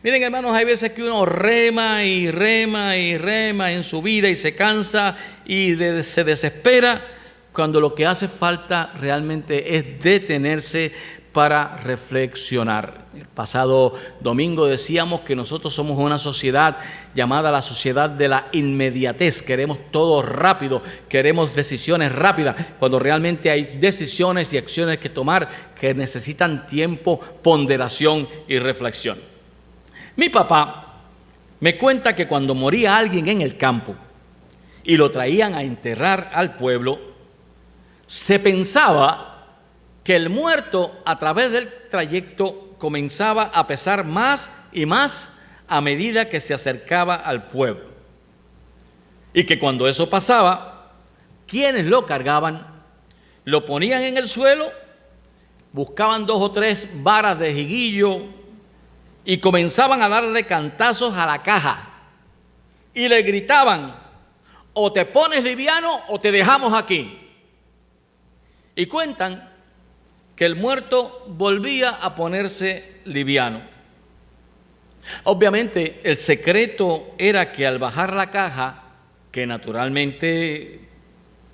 Miren 0.03 0.23
hermanos, 0.23 0.53
hay 0.53 0.65
veces 0.65 0.93
que 0.93 1.03
uno 1.03 1.25
rema 1.25 2.05
y 2.05 2.31
rema 2.31 2.97
y 2.97 3.17
rema 3.17 3.73
en 3.73 3.85
su 3.85 4.03
vida 4.03 4.29
y 4.29 4.35
se 4.35 4.55
cansa 4.57 5.17
y 5.47 5.77
se 6.03 6.25
desespera 6.25 7.01
cuando 7.53 7.81
lo 7.81 7.95
que 7.95 8.07
hace 8.07 8.27
falta 8.27 8.93
realmente 8.99 9.77
es 9.77 10.03
detenerse 10.03 10.93
para 11.33 11.77
reflexionar. 11.85 13.02
El 13.15 13.27
pasado 13.27 13.93
domingo 14.21 14.67
decíamos 14.67 15.21
que 15.21 15.37
nosotros 15.37 15.75
somos 15.75 15.99
una 15.99 16.17
sociedad 16.17 16.79
llamada 17.15 17.51
la 17.51 17.61
sociedad 17.61 18.09
de 18.09 18.29
la 18.29 18.49
inmediatez. 18.53 19.43
Queremos 19.43 19.79
todo 19.91 20.23
rápido, 20.23 20.81
queremos 21.11 21.55
decisiones 21.55 22.11
rápidas, 22.13 22.57
cuando 22.79 22.99
realmente 22.99 23.51
hay 23.51 23.77
decisiones 23.79 24.55
y 24.55 24.59
acciones 24.59 24.97
que 24.97 25.11
tomar 25.11 25.47
que 25.79 25.93
necesitan 25.93 26.67
tiempo, 26.67 27.21
ponderación 27.43 28.27
y 28.49 28.59
reflexión. 28.59 29.19
Mi 30.17 30.31
papá 30.31 31.03
me 31.61 31.77
cuenta 31.77 32.17
que 32.17 32.27
cuando 32.27 32.55
moría 32.55 32.97
alguien 32.97 33.29
en 33.29 33.43
el 33.43 33.59
campo 33.59 33.95
y 34.85 34.97
lo 34.97 35.11
traían 35.11 35.55
a 35.55 35.63
enterrar 35.63 36.31
al 36.33 36.57
pueblo, 36.57 36.99
se 38.07 38.39
pensaba 38.39 39.33
que 40.03 40.17
el 40.17 40.31
muerto 40.31 41.03
a 41.05 41.19
través 41.19 41.53
del 41.53 41.69
trayecto 41.91 42.72
comenzaba 42.83 43.45
a 43.55 43.65
pesar 43.69 44.05
más 44.05 44.51
y 44.73 44.87
más 44.87 45.39
a 45.69 45.81
medida 45.81 46.29
que 46.29 46.41
se 46.41 46.53
acercaba 46.53 47.15
al 47.15 47.47
pueblo. 47.47 47.93
Y 49.33 49.45
que 49.45 49.61
cuando 49.61 49.87
eso 49.87 50.11
pasaba, 50.11 50.91
quienes 51.47 51.87
lo 51.87 52.05
cargaban, 52.07 52.67
lo 53.45 53.65
ponían 53.65 54.03
en 54.03 54.17
el 54.17 54.29
suelo, 54.29 54.69
buscaban 55.73 56.27
dos 56.27 56.43
o 56.43 56.51
tres 56.51 56.89
varas 57.05 57.39
de 57.39 57.55
jiguillo 57.55 58.25
y 59.25 59.39
comenzaban 59.39 60.03
a 60.03 60.09
darle 60.09 60.43
cantazos 60.43 61.15
a 61.15 61.25
la 61.25 61.41
caja 61.41 61.89
y 62.95 63.07
le 63.07 63.23
gritaban, 63.23 63.95
o 64.73 64.93
te 64.93 65.07
pones 65.07 65.45
liviano 65.45 66.01
o 66.09 66.21
te 66.21 66.33
dejamos 66.33 66.75
aquí. 66.75 67.17
Y 68.75 68.87
cuentan 68.87 69.52
que 70.37 70.45
el 70.45 70.57
muerto 70.57 71.25
volvía 71.29 71.91
a 71.91 72.15
ponerse 72.15 73.01
liviano. 73.05 73.63
Obviamente 75.25 76.01
el 76.05 76.17
secreto 76.17 77.15
era 77.19 77.53
que 77.53 77.67
al 77.67 77.79
bajar 77.79 78.13
la 78.13 78.31
caja, 78.31 78.83
que 79.31 79.47
naturalmente 79.47 80.89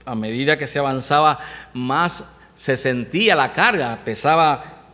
a 0.04 0.14
medida 0.14 0.56
que 0.56 0.66
se 0.66 0.78
avanzaba 0.78 1.38
más 1.74 2.38
se 2.54 2.76
sentía 2.76 3.36
la 3.36 3.52
carga, 3.52 4.00
pesaba 4.04 4.88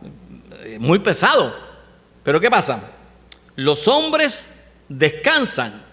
eh, 0.63 0.77
muy 0.79 0.99
pesado. 0.99 1.55
Pero 2.23 2.39
¿qué 2.39 2.49
pasa? 2.49 2.81
Los 3.55 3.87
hombres 3.87 4.63
descansan 4.89 5.83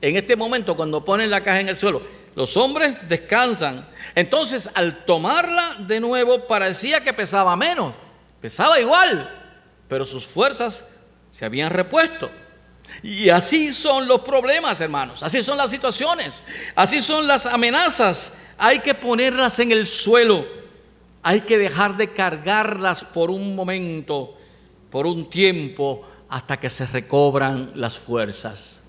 en 0.00 0.16
este 0.16 0.36
momento 0.36 0.76
cuando 0.76 1.04
ponen 1.04 1.30
la 1.30 1.42
caja 1.42 1.60
en 1.60 1.68
el 1.68 1.76
suelo. 1.76 2.02
Los 2.38 2.56
hombres 2.56 3.08
descansan. 3.08 3.84
Entonces, 4.14 4.70
al 4.74 5.04
tomarla 5.04 5.74
de 5.80 5.98
nuevo, 5.98 6.46
parecía 6.46 7.02
que 7.02 7.12
pesaba 7.12 7.56
menos. 7.56 7.96
Pesaba 8.40 8.78
igual, 8.78 9.28
pero 9.88 10.04
sus 10.04 10.24
fuerzas 10.24 10.84
se 11.32 11.44
habían 11.44 11.70
repuesto. 11.70 12.30
Y 13.02 13.28
así 13.28 13.74
son 13.74 14.06
los 14.06 14.20
problemas, 14.20 14.80
hermanos. 14.80 15.24
Así 15.24 15.42
son 15.42 15.58
las 15.58 15.68
situaciones. 15.68 16.44
Así 16.76 17.02
son 17.02 17.26
las 17.26 17.44
amenazas. 17.44 18.34
Hay 18.56 18.78
que 18.78 18.94
ponerlas 18.94 19.58
en 19.58 19.72
el 19.72 19.84
suelo. 19.88 20.46
Hay 21.24 21.40
que 21.40 21.58
dejar 21.58 21.96
de 21.96 22.12
cargarlas 22.12 23.02
por 23.02 23.32
un 23.32 23.56
momento 23.56 24.38
por 24.92 25.08
un 25.08 25.28
tiempo 25.28 26.08
hasta 26.28 26.56
que 26.56 26.70
se 26.70 26.86
recobran 26.86 27.72
las 27.74 27.98
fuerzas. 27.98 28.84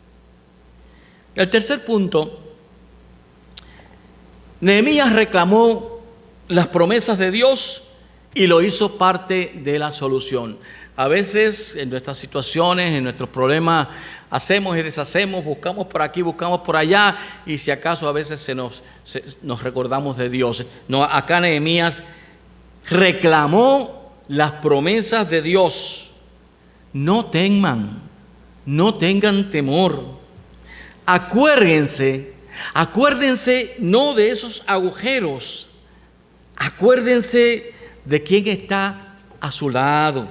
El 1.33 1.49
tercer 1.49 1.83
punto, 1.83 2.48
Nehemías 4.61 5.13
reclamó 5.13 6.01
las 6.47 6.67
promesas 6.67 7.17
de 7.17 7.31
Dios 7.31 7.89
y 8.33 8.47
lo 8.47 8.61
hizo 8.61 8.97
parte 8.97 9.53
de 9.63 9.79
la 9.79 9.91
solución. 9.91 10.57
A 10.95 11.07
veces 11.07 11.75
en 11.77 11.89
nuestras 11.89 12.17
situaciones, 12.17 12.91
en 12.91 13.03
nuestros 13.03 13.29
problemas, 13.29 13.87
hacemos 14.29 14.77
y 14.77 14.81
deshacemos, 14.81 15.43
buscamos 15.43 15.87
por 15.87 16.01
aquí, 16.01 16.21
buscamos 16.21 16.59
por 16.59 16.75
allá, 16.75 17.17
y 17.45 17.57
si 17.57 17.71
acaso 17.71 18.07
a 18.07 18.11
veces 18.11 18.39
se 18.39 18.53
nos, 18.53 18.83
recordamos 19.63 20.17
de 20.17 20.29
Dios. 20.29 20.67
No, 20.87 21.03
acá 21.03 21.39
Nehemías 21.39 22.03
reclamó 22.89 24.11
las 24.27 24.51
promesas 24.51 25.29
de 25.29 25.41
Dios. 25.41 26.11
No 26.91 27.25
teman, 27.27 28.01
no 28.65 28.95
tengan 28.95 29.49
temor. 29.49 30.03
Acuérdense, 31.05 32.33
acuérdense 32.73 33.75
no 33.79 34.13
de 34.13 34.31
esos 34.31 34.63
agujeros, 34.67 35.69
acuérdense 36.55 37.73
de 38.05 38.23
quién 38.23 38.47
está 38.47 39.15
a 39.39 39.51
su 39.51 39.69
lado. 39.69 40.27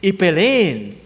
Y 0.00 0.12
peleen, 0.12 1.00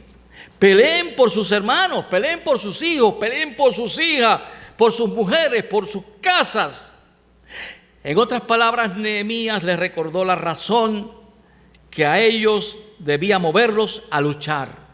peleen 0.59 1.15
por 1.15 1.31
sus 1.31 1.53
hermanos, 1.53 2.05
peleen 2.07 2.41
por 2.41 2.59
sus 2.59 2.83
hijos, 2.83 3.15
peleen 3.15 3.57
por 3.57 3.73
sus 3.73 3.99
hijas, 3.99 4.41
por 4.77 4.93
sus 4.93 5.11
mujeres, 5.11 5.65
por 5.65 5.87
sus 5.87 6.03
casas. 6.21 6.89
En 8.03 8.19
otras 8.19 8.43
palabras, 8.43 8.97
Nehemías 8.97 9.63
les 9.65 9.79
recordó 9.79 10.25
la 10.25 10.37
razón 10.37 11.13
que 11.91 12.07
a 12.07 12.21
ellos 12.21 12.77
debía 12.99 13.39
moverlos 13.39 14.05
a 14.11 14.21
luchar. 14.21 14.89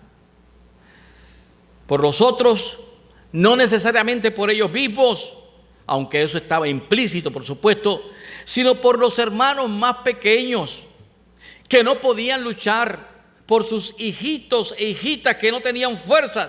por 1.87 2.01
los 2.01 2.23
otros, 2.23 2.79
no 3.35 3.57
necesariamente 3.57 4.31
por 4.31 4.49
ellos 4.49 4.71
mismos, 4.71 5.37
aunque 5.89 6.23
eso 6.23 6.39
estaba 6.39 6.69
implícito, 6.69 7.33
por 7.33 7.45
supuesto, 7.45 8.13
sino 8.45 8.77
por 8.77 8.97
los 8.97 9.19
hermanos 9.19 9.69
más 9.69 9.97
pequeños 9.99 10.85
que 11.69 11.83
no 11.83 11.97
podían 11.97 12.45
luchar, 12.45 13.13
por 13.45 13.65
sus 13.65 13.97
hijitos 13.99 14.73
e 14.79 14.85
hijitas 14.91 15.35
que 15.35 15.51
no 15.51 15.61
tenían 15.61 15.99
fuerzas, 15.99 16.49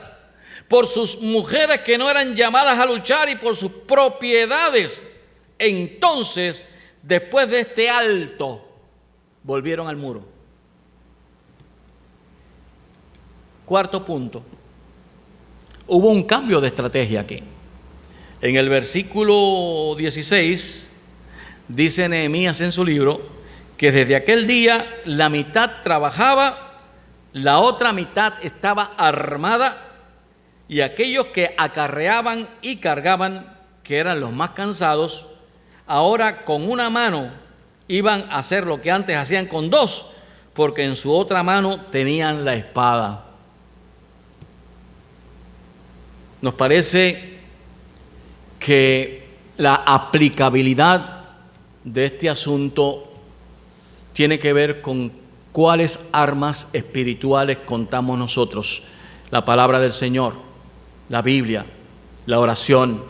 por 0.68 0.86
sus 0.86 1.22
mujeres 1.22 1.82
que 1.82 1.98
no 1.98 2.08
eran 2.08 2.36
llamadas 2.36 2.78
a 2.78 2.86
luchar 2.86 3.30
y 3.30 3.36
por 3.36 3.56
sus 3.56 3.72
propiedades. 3.72 5.02
Entonces, 5.58 6.68
después 7.02 7.50
de 7.50 7.62
este 7.62 7.90
alto, 7.90 8.64
volvieron 9.42 9.88
al 9.88 9.96
muro. 9.96 10.24
Cuarto 13.66 14.06
punto, 14.06 14.44
hubo 15.88 16.10
un 16.10 16.24
cambio 16.24 16.62
de 16.62 16.68
estrategia 16.68 17.22
aquí. 17.22 17.42
En 18.42 18.56
el 18.56 18.70
versículo 18.70 19.96
16 19.98 20.88
dice 21.68 22.10
Nehemías 22.10 22.62
en 22.62 22.72
su 22.72 22.84
libro 22.84 23.22
que 23.78 23.92
desde 23.92 24.16
aquel 24.16 24.48
día 24.48 25.02
la 25.06 25.30
mitad 25.30 25.82
trabajaba, 25.84 26.82
la 27.34 27.60
otra 27.60 27.92
mitad 27.92 28.34
estaba 28.44 28.94
armada 28.98 29.78
y 30.68 30.82
aquellos 30.82 31.28
que 31.28 31.54
acarreaban 31.58 32.48
y 32.62 32.78
cargaban, 32.78 33.58
que 33.84 33.98
eran 33.98 34.20
los 34.20 34.32
más 34.32 34.52
cansados, 34.52 35.28
ahora 35.86 36.44
con 36.46 36.70
una 36.70 36.90
mano 36.90 37.32
iban 37.88 38.26
a 38.32 38.40
hacer 38.40 38.66
lo 38.66 38.82
que 38.82 38.92
antes 38.92 39.16
hacían 39.16 39.46
con 39.46 39.70
dos, 39.70 40.14
porque 40.54 40.84
en 40.84 40.96
su 40.96 41.14
otra 41.14 41.44
mano 41.44 41.82
tenían 41.92 42.46
la 42.46 42.56
espada. 42.56 43.25
Nos 46.46 46.54
parece 46.54 47.40
que 48.60 49.26
la 49.58 49.74
aplicabilidad 49.84 51.24
de 51.84 52.06
este 52.06 52.30
asunto 52.30 53.12
tiene 54.14 54.38
que 54.38 54.54
ver 54.54 54.80
con 54.80 55.12
cuáles 55.52 56.08
armas 56.12 56.68
espirituales 56.72 57.58
contamos 57.66 58.20
nosotros. 58.20 58.84
La 59.32 59.44
palabra 59.44 59.80
del 59.80 59.92
Señor, 59.92 60.36
la 61.10 61.24
Biblia, 61.24 61.66
la 62.28 62.40
oración, 62.40 63.04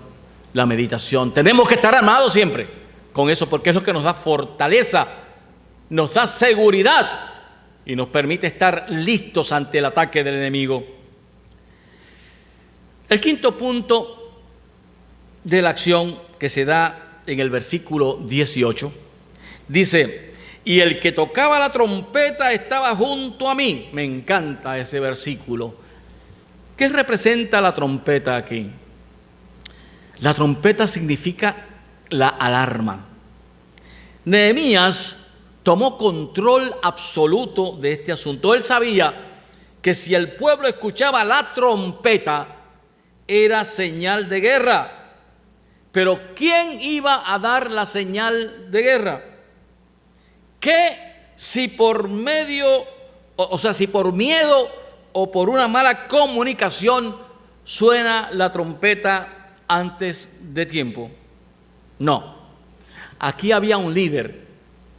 la 0.53 0.65
meditación. 0.65 1.33
Tenemos 1.33 1.67
que 1.67 1.73
estar 1.75 1.93
armados 1.93 2.31
siempre 2.31 2.65
con 3.11 3.29
eso 3.29 3.49
porque 3.49 3.71
es 3.71 3.75
lo 3.75 3.83
que 3.83 3.91
nos 3.91 4.05
da 4.05 4.13
fortaleza, 4.13 5.09
nos 5.89 6.13
da 6.13 6.25
seguridad 6.25 7.33
y 7.85 7.97
nos 7.97 8.07
permite 8.07 8.47
estar 8.47 8.85
listos 8.91 9.51
ante 9.51 9.79
el 9.79 9.85
ataque 9.87 10.23
del 10.23 10.35
enemigo. 10.35 10.94
El 13.07 13.21
quinto 13.21 13.55
punto 13.55 14.41
de 15.43 15.61
la 15.61 15.69
acción 15.69 16.17
que 16.39 16.49
se 16.49 16.65
da 16.65 17.21
en 17.27 17.39
el 17.39 17.49
versículo 17.49 18.19
18 18.25 18.91
dice, 19.67 20.33
y 20.63 20.79
el 20.79 20.99
que 20.99 21.11
tocaba 21.11 21.59
la 21.59 21.71
trompeta 21.71 22.51
estaba 22.51 22.95
junto 22.95 23.47
a 23.47 23.55
mí. 23.55 23.89
Me 23.93 24.03
encanta 24.03 24.77
ese 24.79 24.99
versículo. 24.99 25.75
¿Qué 26.75 26.89
representa 26.89 27.61
la 27.61 27.73
trompeta 27.73 28.35
aquí? 28.35 28.69
La 30.19 30.33
trompeta 30.33 30.87
significa 30.87 31.55
la 32.09 32.29
alarma. 32.29 33.05
Nehemías 34.25 35.27
tomó 35.61 35.97
control 35.97 36.73
absoluto 36.81 37.77
de 37.79 37.93
este 37.93 38.11
asunto. 38.11 38.55
Él 38.55 38.63
sabía 38.63 39.13
que 39.81 39.93
si 39.93 40.15
el 40.15 40.31
pueblo 40.31 40.67
escuchaba 40.67 41.23
la 41.23 41.53
trompeta, 41.53 42.54
era 43.27 43.63
señal 43.63 44.29
de 44.29 44.39
guerra. 44.39 44.91
Pero 45.91 46.19
¿quién 46.35 46.79
iba 46.81 47.33
a 47.33 47.39
dar 47.39 47.71
la 47.71 47.85
señal 47.85 48.69
de 48.69 48.81
guerra? 48.81 49.23
¿Qué 50.59 50.89
si 51.35 51.67
por 51.69 52.09
medio, 52.09 52.67
o, 53.35 53.57
sea, 53.57 53.73
si 53.73 53.87
por 53.87 54.11
miedo 54.11 54.69
o 55.13 55.31
por 55.31 55.49
una 55.49 55.67
mala 55.67 56.07
comunicación 56.07 57.15
suena 57.63 58.29
la 58.33 58.51
trompeta 58.51 59.55
antes 59.67 60.53
de 60.53 60.65
tiempo? 60.65 61.09
No. 61.99 62.35
Aquí 63.19 63.51
había 63.51 63.77
un 63.77 63.93
líder 63.93 64.45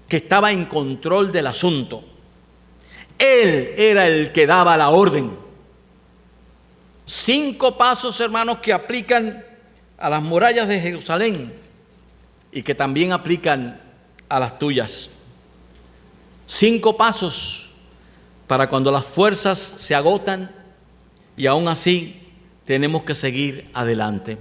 que 0.08 0.16
estaba 0.16 0.50
en 0.52 0.64
control 0.66 1.30
del 1.30 1.46
asunto. 1.46 2.02
Él 3.18 3.74
era 3.76 4.06
el 4.06 4.32
que 4.32 4.46
daba 4.46 4.76
la 4.76 4.90
orden. 4.90 5.45
Cinco 7.06 7.78
pasos, 7.78 8.20
hermanos, 8.20 8.58
que 8.58 8.72
aplican 8.72 9.44
a 9.96 10.10
las 10.10 10.22
murallas 10.22 10.66
de 10.66 10.80
Jerusalén 10.80 11.54
y 12.50 12.62
que 12.62 12.74
también 12.74 13.12
aplican 13.12 13.80
a 14.28 14.40
las 14.40 14.58
tuyas. 14.58 15.10
Cinco 16.46 16.96
pasos 16.96 17.72
para 18.48 18.68
cuando 18.68 18.90
las 18.90 19.06
fuerzas 19.06 19.58
se 19.58 19.94
agotan 19.94 20.50
y 21.36 21.46
aún 21.46 21.68
así 21.68 22.22
tenemos 22.64 23.04
que 23.04 23.14
seguir 23.14 23.70
adelante. 23.72 24.36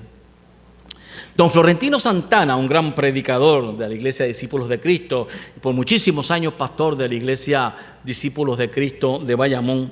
Don 1.36 1.50
Florentino 1.50 2.00
Santana, 2.00 2.56
un 2.56 2.68
gran 2.68 2.96
predicador 2.96 3.78
de 3.78 3.90
la 3.90 3.94
Iglesia 3.94 4.24
de 4.24 4.30
Discípulos 4.30 4.70
de 4.70 4.80
Cristo, 4.80 5.28
por 5.62 5.76
muchísimos 5.76 6.32
años 6.32 6.54
pastor 6.54 6.96
de 6.96 7.10
la 7.10 7.16
Iglesia 7.16 7.76
Discípulos 8.04 8.58
de 8.58 8.72
Cristo 8.72 9.20
de 9.20 9.36
Bayamón, 9.36 9.92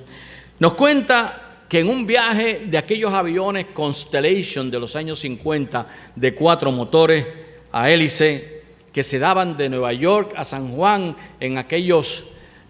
nos 0.60 0.74
cuenta 0.74 1.43
que 1.74 1.80
en 1.80 1.90
un 1.90 2.06
viaje 2.06 2.68
de 2.68 2.78
aquellos 2.78 3.12
aviones 3.12 3.66
Constellation 3.74 4.70
de 4.70 4.80
los 4.80 4.96
años 4.96 5.18
50 5.18 5.88
de 6.16 6.36
cuatro 6.36 6.72
motores 6.72 7.26
a 7.72 7.90
hélice 7.90 8.62
que 8.92 9.02
se 9.02 9.18
daban 9.18 9.58
de 9.58 9.70
Nueva 9.70 9.92
York 9.92 10.36
a 10.38 10.44
San 10.44 10.76
Juan 10.76 11.16
en 11.40 11.58
aquellos 11.58 12.26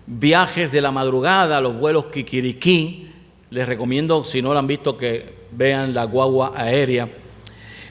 viajes 0.07 0.71
de 0.71 0.79
la 0.79 0.91
madrugada, 0.91 1.59
los 1.59 1.77
vuelos 1.77 2.05
Kikiriki, 2.05 3.11
les 3.49 3.67
recomiendo, 3.67 4.23
si 4.23 4.41
no 4.41 4.53
lo 4.53 4.59
han 4.59 4.67
visto, 4.67 4.95
que 4.95 5.33
vean 5.51 5.93
la 5.93 6.05
guagua 6.05 6.53
aérea. 6.55 7.09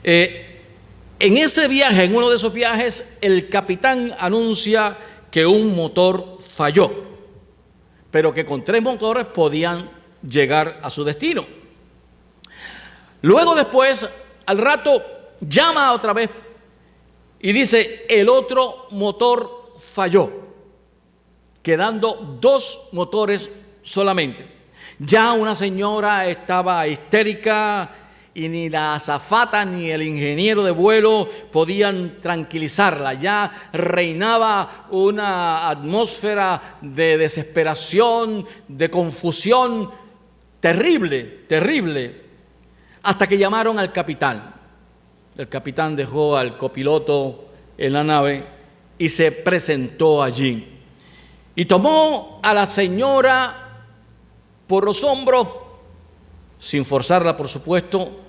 Eh, 0.02 0.62
en 1.18 1.36
ese 1.36 1.68
viaje, 1.68 2.04
en 2.04 2.16
uno 2.16 2.30
de 2.30 2.36
esos 2.36 2.54
viajes, 2.54 3.18
el 3.20 3.50
capitán 3.50 4.14
anuncia 4.18 4.96
que 5.30 5.44
un 5.44 5.76
motor 5.76 6.38
falló, 6.40 6.90
pero 8.10 8.32
que 8.32 8.46
con 8.46 8.64
tres 8.64 8.80
motores 8.80 9.26
podían 9.26 10.00
llegar 10.22 10.80
a 10.82 10.90
su 10.90 11.04
destino. 11.04 11.44
Luego 13.22 13.54
después, 13.54 14.08
al 14.46 14.58
rato, 14.58 15.02
llama 15.40 15.92
otra 15.92 16.12
vez 16.12 16.30
y 17.40 17.52
dice, 17.52 18.06
el 18.08 18.28
otro 18.28 18.86
motor 18.90 19.74
falló, 19.78 20.30
quedando 21.62 22.38
dos 22.40 22.88
motores 22.92 23.50
solamente. 23.82 24.46
Ya 24.98 25.32
una 25.32 25.54
señora 25.54 26.26
estaba 26.26 26.86
histérica 26.86 27.90
y 28.34 28.48
ni 28.48 28.70
la 28.70 28.94
azafata 28.94 29.64
ni 29.64 29.90
el 29.90 30.02
ingeniero 30.02 30.62
de 30.64 30.70
vuelo 30.70 31.28
podían 31.50 32.20
tranquilizarla. 32.20 33.14
Ya 33.14 33.50
reinaba 33.72 34.86
una 34.90 35.68
atmósfera 35.68 36.78
de 36.80 37.18
desesperación, 37.18 38.46
de 38.68 38.90
confusión, 38.90 39.90
Terrible, 40.62 41.22
terrible. 41.48 42.22
Hasta 43.02 43.26
que 43.26 43.36
llamaron 43.36 43.80
al 43.80 43.90
capitán. 43.90 44.54
El 45.36 45.48
capitán 45.48 45.96
dejó 45.96 46.36
al 46.36 46.56
copiloto 46.56 47.46
en 47.76 47.92
la 47.92 48.04
nave 48.04 48.46
y 48.96 49.08
se 49.08 49.32
presentó 49.32 50.22
allí. 50.22 50.78
Y 51.56 51.64
tomó 51.64 52.38
a 52.44 52.54
la 52.54 52.64
señora 52.64 53.86
por 54.68 54.84
los 54.84 55.02
hombros, 55.02 55.48
sin 56.60 56.84
forzarla 56.84 57.36
por 57.36 57.48
supuesto, 57.48 58.20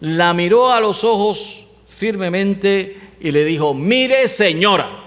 la 0.00 0.34
miró 0.34 0.72
a 0.72 0.80
los 0.80 1.04
ojos 1.04 1.68
firmemente 1.96 2.98
y 3.20 3.30
le 3.30 3.44
dijo, 3.44 3.72
mire 3.72 4.26
señora, 4.26 5.04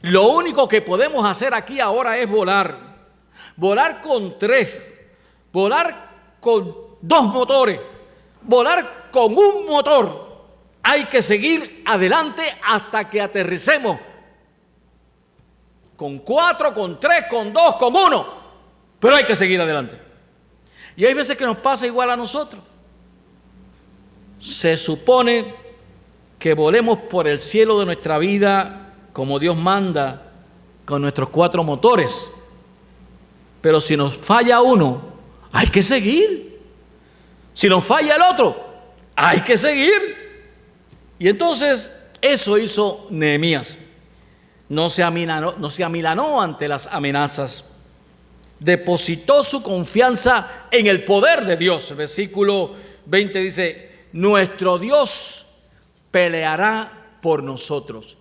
lo 0.00 0.28
único 0.28 0.66
que 0.66 0.80
podemos 0.80 1.26
hacer 1.26 1.52
aquí 1.52 1.78
ahora 1.78 2.16
es 2.16 2.30
volar, 2.30 2.96
volar 3.56 4.00
con 4.00 4.38
tres 4.38 4.93
volar 5.54 6.36
con 6.40 6.74
dos 7.00 7.24
motores, 7.26 7.80
volar 8.42 9.08
con 9.12 9.38
un 9.38 9.66
motor. 9.66 10.24
Hay 10.82 11.04
que 11.04 11.22
seguir 11.22 11.84
adelante 11.86 12.42
hasta 12.64 13.08
que 13.08 13.20
aterricemos. 13.20 13.98
Con 15.96 16.18
cuatro, 16.18 16.74
con 16.74 16.98
tres, 16.98 17.26
con 17.30 17.52
dos, 17.52 17.76
con 17.76 17.94
uno. 17.94 18.26
Pero 18.98 19.14
hay 19.14 19.24
que 19.24 19.36
seguir 19.36 19.60
adelante. 19.60 19.96
Y 20.96 21.04
hay 21.04 21.14
veces 21.14 21.38
que 21.38 21.46
nos 21.46 21.58
pasa 21.58 21.86
igual 21.86 22.10
a 22.10 22.16
nosotros. 22.16 22.60
Se 24.40 24.76
supone 24.76 25.54
que 26.36 26.52
volemos 26.54 26.98
por 26.98 27.28
el 27.28 27.38
cielo 27.38 27.78
de 27.78 27.86
nuestra 27.86 28.18
vida 28.18 28.92
como 29.12 29.38
Dios 29.38 29.56
manda 29.56 30.32
con 30.84 31.00
nuestros 31.00 31.28
cuatro 31.28 31.62
motores. 31.62 32.28
Pero 33.60 33.80
si 33.80 33.96
nos 33.96 34.16
falla 34.16 34.60
uno, 34.60 35.13
hay 35.54 35.68
que 35.68 35.82
seguir. 35.82 36.60
Si 37.54 37.68
nos 37.68 37.84
falla 37.84 38.16
el 38.16 38.22
otro, 38.22 38.62
hay 39.14 39.40
que 39.42 39.56
seguir. 39.56 39.94
Y 41.16 41.28
entonces 41.28 41.94
eso 42.20 42.58
hizo 42.58 43.06
Nehemías. 43.10 43.78
No 44.68 44.88
se, 44.88 45.04
amilanó, 45.04 46.40
ante 46.40 46.66
las 46.66 46.88
amenazas. 46.88 47.76
Depositó 48.58 49.44
su 49.44 49.62
confianza 49.62 50.66
en 50.72 50.88
el 50.88 51.04
poder 51.04 51.46
de 51.46 51.56
Dios. 51.56 51.94
Versículo 51.96 52.72
20 53.06 53.38
dice, 53.38 53.90
nuestro 54.12 54.78
Dios 54.80 55.60
peleará 56.10 56.90
por 57.20 57.44
nosotros. 57.44 58.16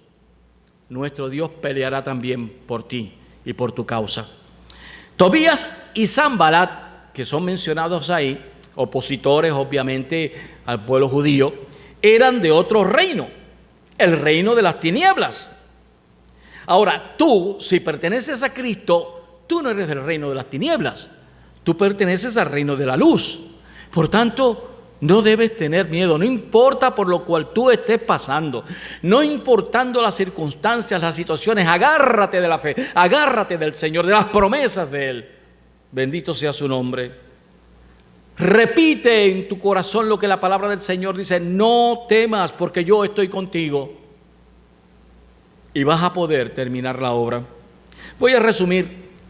Nuestro 0.88 1.30
Dios 1.30 1.50
peleará 1.50 2.04
también 2.04 2.48
por 2.48 2.88
ti 2.88 3.14
y 3.44 3.54
por 3.54 3.72
tu 3.72 3.88
causa. 3.88 4.30
Tobías 5.18 5.80
y 5.96 6.06
Zambalat, 6.06 6.93
que 7.14 7.26
son 7.26 7.46
mencionados 7.46 8.10
ahí, 8.10 8.44
opositores 8.76 9.54
obviamente 9.54 10.34
al 10.66 10.84
pueblo 10.86 11.08
judío, 11.08 11.54
eran 12.02 12.42
de 12.42 12.52
otro 12.52 12.84
reino, 12.84 13.28
el 13.98 14.20
reino 14.20 14.56
de 14.56 14.62
las 14.62 14.80
tinieblas. 14.80 15.52
Ahora, 16.66 17.16
tú, 17.18 17.58
si 17.60 17.80
perteneces 17.80 18.44
a 18.44 18.54
Cristo, 18.54 19.42
tú 19.48 19.62
no 19.62 19.70
eres 19.70 19.88
del 19.88 20.04
reino 20.04 20.30
de 20.30 20.36
las 20.36 20.50
tinieblas, 20.50 21.10
tú 21.64 21.78
perteneces 21.78 22.38
al 22.38 22.48
reino 22.48 22.76
de 22.76 22.86
la 22.86 22.98
luz. 22.98 23.48
Por 23.92 24.08
tanto, 24.08 24.74
no 25.02 25.22
debes 25.22 25.58
tener 25.58 25.90
miedo, 25.90 26.18
no 26.18 26.24
importa 26.24 26.96
por 26.96 27.10
lo 27.10 27.26
cual 27.26 27.52
tú 27.54 27.70
estés 27.70 28.00
pasando, 28.00 28.64
no 29.02 29.22
importando 29.22 30.02
las 30.02 30.16
circunstancias, 30.16 31.02
las 31.02 31.16
situaciones, 31.16 31.68
agárrate 31.68 32.40
de 32.40 32.48
la 32.48 32.58
fe, 32.58 32.74
agárrate 32.96 33.58
del 33.58 33.74
Señor, 33.74 34.06
de 34.06 34.14
las 34.14 34.26
promesas 34.26 34.90
de 34.90 35.10
Él. 35.10 35.33
Bendito 35.94 36.34
sea 36.34 36.52
su 36.52 36.68
nombre. 36.68 37.12
Repite 38.36 39.28
en 39.30 39.48
tu 39.48 39.60
corazón 39.60 40.10
lo 40.10 40.18
que 40.18 40.28
la 40.28 40.40
palabra 40.40 40.68
del 40.68 40.80
Señor 40.80 41.16
dice, 41.16 41.40
no 41.40 42.06
temas 42.10 42.52
porque 42.52 42.84
yo 42.84 43.06
estoy 43.06 43.28
contigo. 43.28 43.94
Y 45.72 45.84
vas 45.84 46.02
a 46.02 46.12
poder 46.12 46.52
terminar 46.52 47.00
la 47.00 47.12
obra. 47.12 47.46
Voy 48.20 48.34
a 48.34 48.40
resumir, 48.40 48.88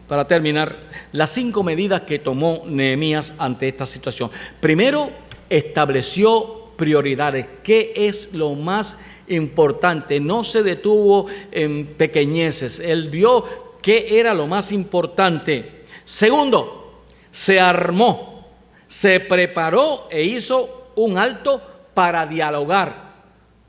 para 0.08 0.26
terminar, 0.26 0.74
las 1.12 1.30
cinco 1.34 1.62
medidas 1.62 2.00
que 2.02 2.18
tomó 2.18 2.62
Nehemías 2.66 3.34
ante 3.36 3.68
esta 3.68 3.84
situación. 3.84 4.30
Primero, 4.58 5.10
estableció 5.50 6.70
prioridades. 6.76 7.46
¿Qué 7.62 7.92
es 7.94 8.32
lo 8.32 8.54
más 8.54 9.00
importante? 9.28 10.18
No 10.18 10.44
se 10.44 10.62
detuvo 10.62 11.26
en 11.52 11.88
pequeñeces. 11.88 12.80
Él 12.80 13.10
vio 13.10 13.44
qué 13.82 14.18
era 14.18 14.32
lo 14.32 14.46
más 14.46 14.72
importante. 14.72 15.73
Segundo, 16.04 17.02
se 17.30 17.60
armó, 17.60 18.46
se 18.86 19.20
preparó 19.20 20.08
e 20.10 20.22
hizo 20.22 20.92
un 20.96 21.18
alto 21.18 21.60
para 21.94 22.26
dialogar. 22.26 23.04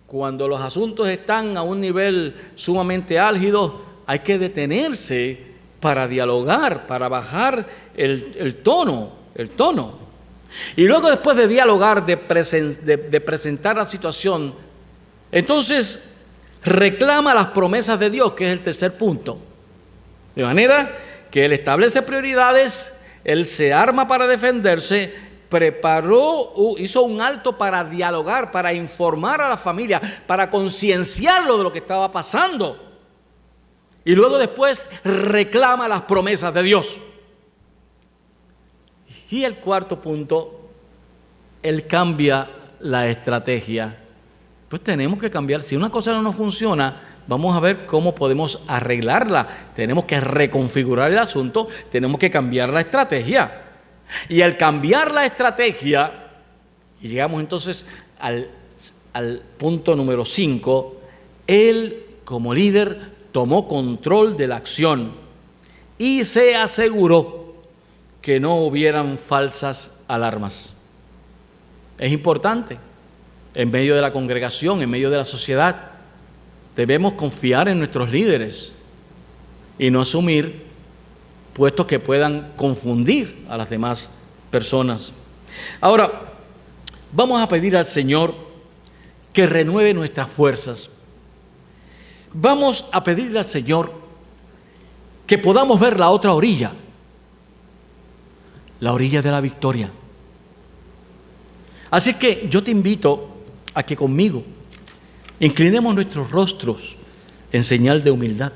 Cuando 0.08 0.48
los 0.48 0.62
asuntos 0.62 1.08
están 1.10 1.58
a 1.58 1.64
un 1.64 1.82
nivel 1.82 2.36
sumamente 2.56 3.20
álgido, 3.20 3.84
hay 4.06 4.20
que 4.20 4.38
detenerse 4.38 5.56
para 5.80 6.08
dialogar, 6.08 6.86
para 6.88 7.08
bajar 7.08 7.66
el, 7.96 8.36
el 8.38 8.56
tono, 8.58 9.12
el 9.36 9.50
tono. 9.52 10.06
Y 10.76 10.86
luego 10.86 11.10
después 11.10 11.36
de 11.38 11.48
dialogar, 11.48 12.06
de, 12.06 12.18
presentar 12.18 13.76
la 13.76 13.86
situación, 13.86 14.54
entonces 15.32 16.10
reclama 16.64 17.34
las 17.34 17.48
promesas 17.48 18.00
de 18.00 18.10
Dios, 18.10 18.34
que 18.34 18.46
es 18.46 18.52
el 18.52 18.62
tercer 18.62 18.98
punto. 18.98 19.38
De 20.36 20.44
manera 20.44 20.96
que 21.36 21.44
Él 21.44 21.52
establece 21.52 22.02
prioridades, 22.02 23.02
Él 23.26 23.46
se 23.46 23.74
arma 23.74 24.08
para 24.08 24.26
defenderse, 24.26 25.14
preparó, 25.50 26.54
hizo 26.78 27.02
un 27.02 27.20
alto 27.20 27.58
para 27.58 27.84
dialogar, 27.84 28.52
para 28.52 28.72
informar 28.72 29.42
a 29.42 29.50
la 29.50 29.58
familia, 29.58 30.02
para 30.28 30.50
concienciarlo 30.50 31.58
de 31.58 31.64
lo 31.66 31.74
que 31.74 31.80
estaba 31.80 32.10
pasando. 32.10 32.82
Y 34.06 34.16
luego 34.16 34.38
después 34.38 34.90
reclama 35.04 35.90
las 35.90 36.04
promesas 36.04 36.54
de 36.54 36.64
Dios. 36.64 37.02
Y 39.30 39.44
el 39.44 39.58
cuarto 39.58 40.00
punto, 40.00 40.70
él 41.62 41.86
cambia 41.86 42.50
la 42.80 43.10
estrategia. 43.10 43.94
Pues 44.70 44.82
tenemos 44.82 45.20
que 45.20 45.30
cambiar. 45.30 45.62
Si 45.64 45.76
una 45.76 45.90
cosa 45.90 46.14
no 46.14 46.22
nos 46.22 46.36
funciona, 46.38 47.02
vamos 47.28 47.56
a 47.56 47.60
ver 47.60 47.86
cómo 47.86 48.16
podemos 48.16 48.64
arreglarla. 48.68 49.48
Tenemos 49.76 50.06
que 50.06 50.20
reconfigurar 50.20 51.12
el 51.12 51.18
asunto, 51.18 51.68
tenemos 51.90 52.20
que 52.20 52.30
cambiar 52.30 52.70
la 52.70 52.82
estrategia. 52.82 53.62
Y 54.30 54.42
al 54.42 54.58
cambiar 54.58 55.12
la 55.12 55.26
estrategia, 55.26 56.26
y 57.02 57.08
llegamos 57.08 57.42
entonces 57.42 57.86
al, 58.20 58.50
punto 59.58 59.96
número 59.96 60.26
5, 60.26 60.96
él 61.48 62.06
como 62.24 62.54
líder 62.54 63.00
tomó 63.32 63.68
control 63.68 64.36
de 64.36 64.48
la 64.48 64.58
acción 64.58 65.12
y 65.98 66.24
se 66.24 66.56
aseguró 66.56 67.56
que 68.22 68.40
no 68.40 68.58
hubieran 68.58 69.18
falsas 69.18 70.02
alarmas. 70.08 70.76
Es 71.98 72.12
importante, 72.12 72.78
en 73.54 73.72
medio 73.72 73.96
de 73.96 74.02
la 74.02 74.12
congregación, 74.12 74.82
en 74.82 74.90
medio 74.90 75.10
de 75.10 75.18
la 75.18 75.26
sociedad, 75.26 75.95
debemos 76.76 77.14
confiar 77.14 77.68
en 77.68 77.80
nuestros 77.80 78.12
líderes 78.12 78.74
y 79.80 79.92
no 79.92 80.02
asumir 80.02 80.66
puestos 81.54 81.86
que 81.86 82.00
puedan 82.00 82.54
confundir 82.56 83.46
a 83.50 83.58
las 83.58 83.70
demás 83.70 84.10
personas. 84.52 85.14
Ahora, 85.80 86.34
vamos 87.12 87.42
a 87.42 87.48
pedir 87.48 87.78
al 87.78 87.86
Señor 87.86 88.36
que 89.32 89.46
renueve 89.46 89.94
nuestras 89.94 90.30
fuerzas. 90.30 90.90
Vamos 92.34 92.90
a 92.92 93.04
pedirle 93.04 93.40
al 93.40 93.46
Señor 93.46 93.92
que 95.26 95.38
podamos 95.38 95.80
ver 95.80 96.00
la 96.00 96.10
otra 96.10 96.34
orilla 96.34 96.72
la 98.80 98.94
orilla 98.94 99.22
de 99.22 99.32
la 99.32 99.42
victoria. 99.42 99.92
Así 101.92 102.14
que 102.16 102.48
yo 102.50 102.64
te 102.64 102.72
invito 102.72 103.30
a 103.74 103.84
que 103.84 103.96
conmigo 103.96 104.44
inclinemos 105.40 105.94
nuestros 105.94 106.32
rostros 106.32 106.96
en 107.52 107.64
señal 107.64 108.04
de 108.04 108.12
humildad. 108.12 108.52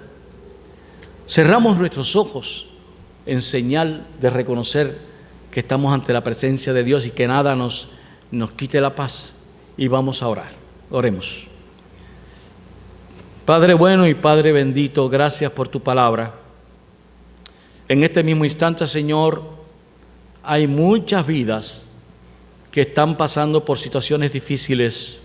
Cerramos 1.27 1.77
nuestros 1.77 2.15
ojos 2.15 2.67
en 3.25 3.41
señal 3.41 4.05
de 4.19 4.29
reconocer 4.29 4.97
que 5.51 5.59
estamos 5.59 5.93
ante 5.93 6.13
la 6.13 6.23
presencia 6.23 6.73
de 6.73 6.83
Dios 6.83 7.05
y 7.05 7.11
que 7.11 7.27
nada 7.27 7.55
nos, 7.55 7.89
nos 8.31 8.51
quite 8.51 8.81
la 8.81 8.95
paz. 8.95 9.35
Y 9.77 9.87
vamos 9.87 10.21
a 10.21 10.27
orar. 10.27 10.51
Oremos. 10.89 11.45
Padre 13.45 13.73
bueno 13.73 14.07
y 14.07 14.13
Padre 14.13 14.51
bendito, 14.51 15.09
gracias 15.09 15.51
por 15.51 15.67
tu 15.67 15.81
palabra. 15.81 16.35
En 17.87 18.03
este 18.03 18.23
mismo 18.23 18.45
instante, 18.45 18.85
Señor, 18.85 19.43
hay 20.43 20.67
muchas 20.67 21.25
vidas 21.25 21.89
que 22.71 22.81
están 22.81 23.17
pasando 23.17 23.65
por 23.65 23.79
situaciones 23.79 24.33
difíciles 24.33 25.21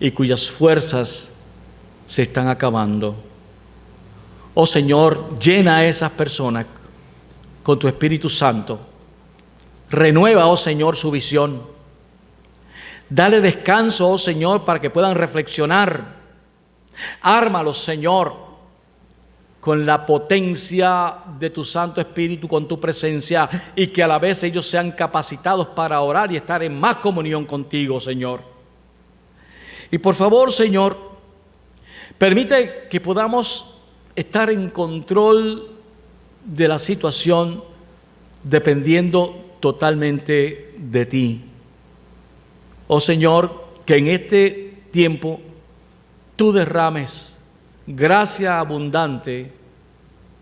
y 0.00 0.10
cuyas 0.10 0.50
fuerzas 0.50 1.34
se 2.06 2.22
están 2.22 2.48
acabando. 2.48 3.14
Oh 4.54 4.66
Señor, 4.66 5.38
llena 5.38 5.76
a 5.76 5.84
esas 5.84 6.10
personas 6.10 6.66
con 7.62 7.78
tu 7.78 7.86
Espíritu 7.86 8.28
Santo. 8.28 8.80
Renueva, 9.90 10.46
oh 10.46 10.56
Señor, 10.56 10.96
su 10.96 11.10
visión. 11.10 11.62
Dale 13.08 13.40
descanso, 13.40 14.08
oh 14.08 14.18
Señor, 14.18 14.64
para 14.64 14.80
que 14.80 14.90
puedan 14.90 15.14
reflexionar. 15.14 16.18
Ármalos, 17.22 17.78
Señor, 17.78 18.34
con 19.60 19.84
la 19.84 20.06
potencia 20.06 21.14
de 21.38 21.50
tu 21.50 21.62
Santo 21.62 22.00
Espíritu, 22.00 22.48
con 22.48 22.66
tu 22.66 22.80
presencia, 22.80 23.48
y 23.76 23.88
que 23.88 24.02
a 24.02 24.08
la 24.08 24.18
vez 24.18 24.42
ellos 24.44 24.66
sean 24.66 24.92
capacitados 24.92 25.68
para 25.68 26.00
orar 26.00 26.32
y 26.32 26.36
estar 26.36 26.62
en 26.62 26.78
más 26.78 26.96
comunión 26.96 27.44
contigo, 27.44 28.00
Señor. 28.00 28.49
Y 29.90 29.98
por 29.98 30.14
favor, 30.14 30.52
Señor, 30.52 30.98
permite 32.18 32.86
que 32.88 33.00
podamos 33.00 33.78
estar 34.14 34.50
en 34.50 34.70
control 34.70 35.70
de 36.44 36.68
la 36.68 36.78
situación 36.78 37.62
dependiendo 38.42 39.56
totalmente 39.60 40.74
de 40.78 41.06
ti. 41.06 41.44
Oh 42.88 43.00
Señor, 43.00 43.64
que 43.84 43.96
en 43.96 44.08
este 44.08 44.82
tiempo 44.90 45.40
tú 46.36 46.52
derrames 46.52 47.34
gracia 47.86 48.58
abundante 48.58 49.52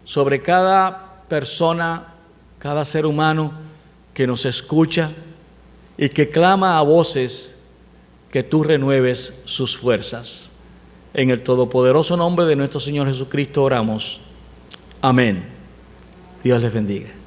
sobre 0.05 0.41
cada 0.41 1.25
persona, 1.29 2.15
cada 2.59 2.85
ser 2.85 3.05
humano 3.05 3.53
que 4.15 4.27
nos 4.27 4.45
escucha 4.47 5.11
y 5.97 6.09
que 6.09 6.31
clama 6.31 6.79
a 6.79 6.83
voces 6.83 7.58
que 8.31 8.43
tú 8.43 8.63
renueves 8.63 9.43
sus 9.45 9.77
fuerzas. 9.77 10.51
En 11.15 11.31
el 11.31 11.43
todopoderoso 11.43 12.17
nombre 12.17 12.47
de 12.47 12.57
nuestro 12.57 12.81
Señor 12.81 13.09
Jesucristo 13.09 13.63
oramos. 13.63 14.21
Amén. 15.01 15.45
Dios 16.43 16.63
les 16.63 16.73
bendiga. 16.73 17.18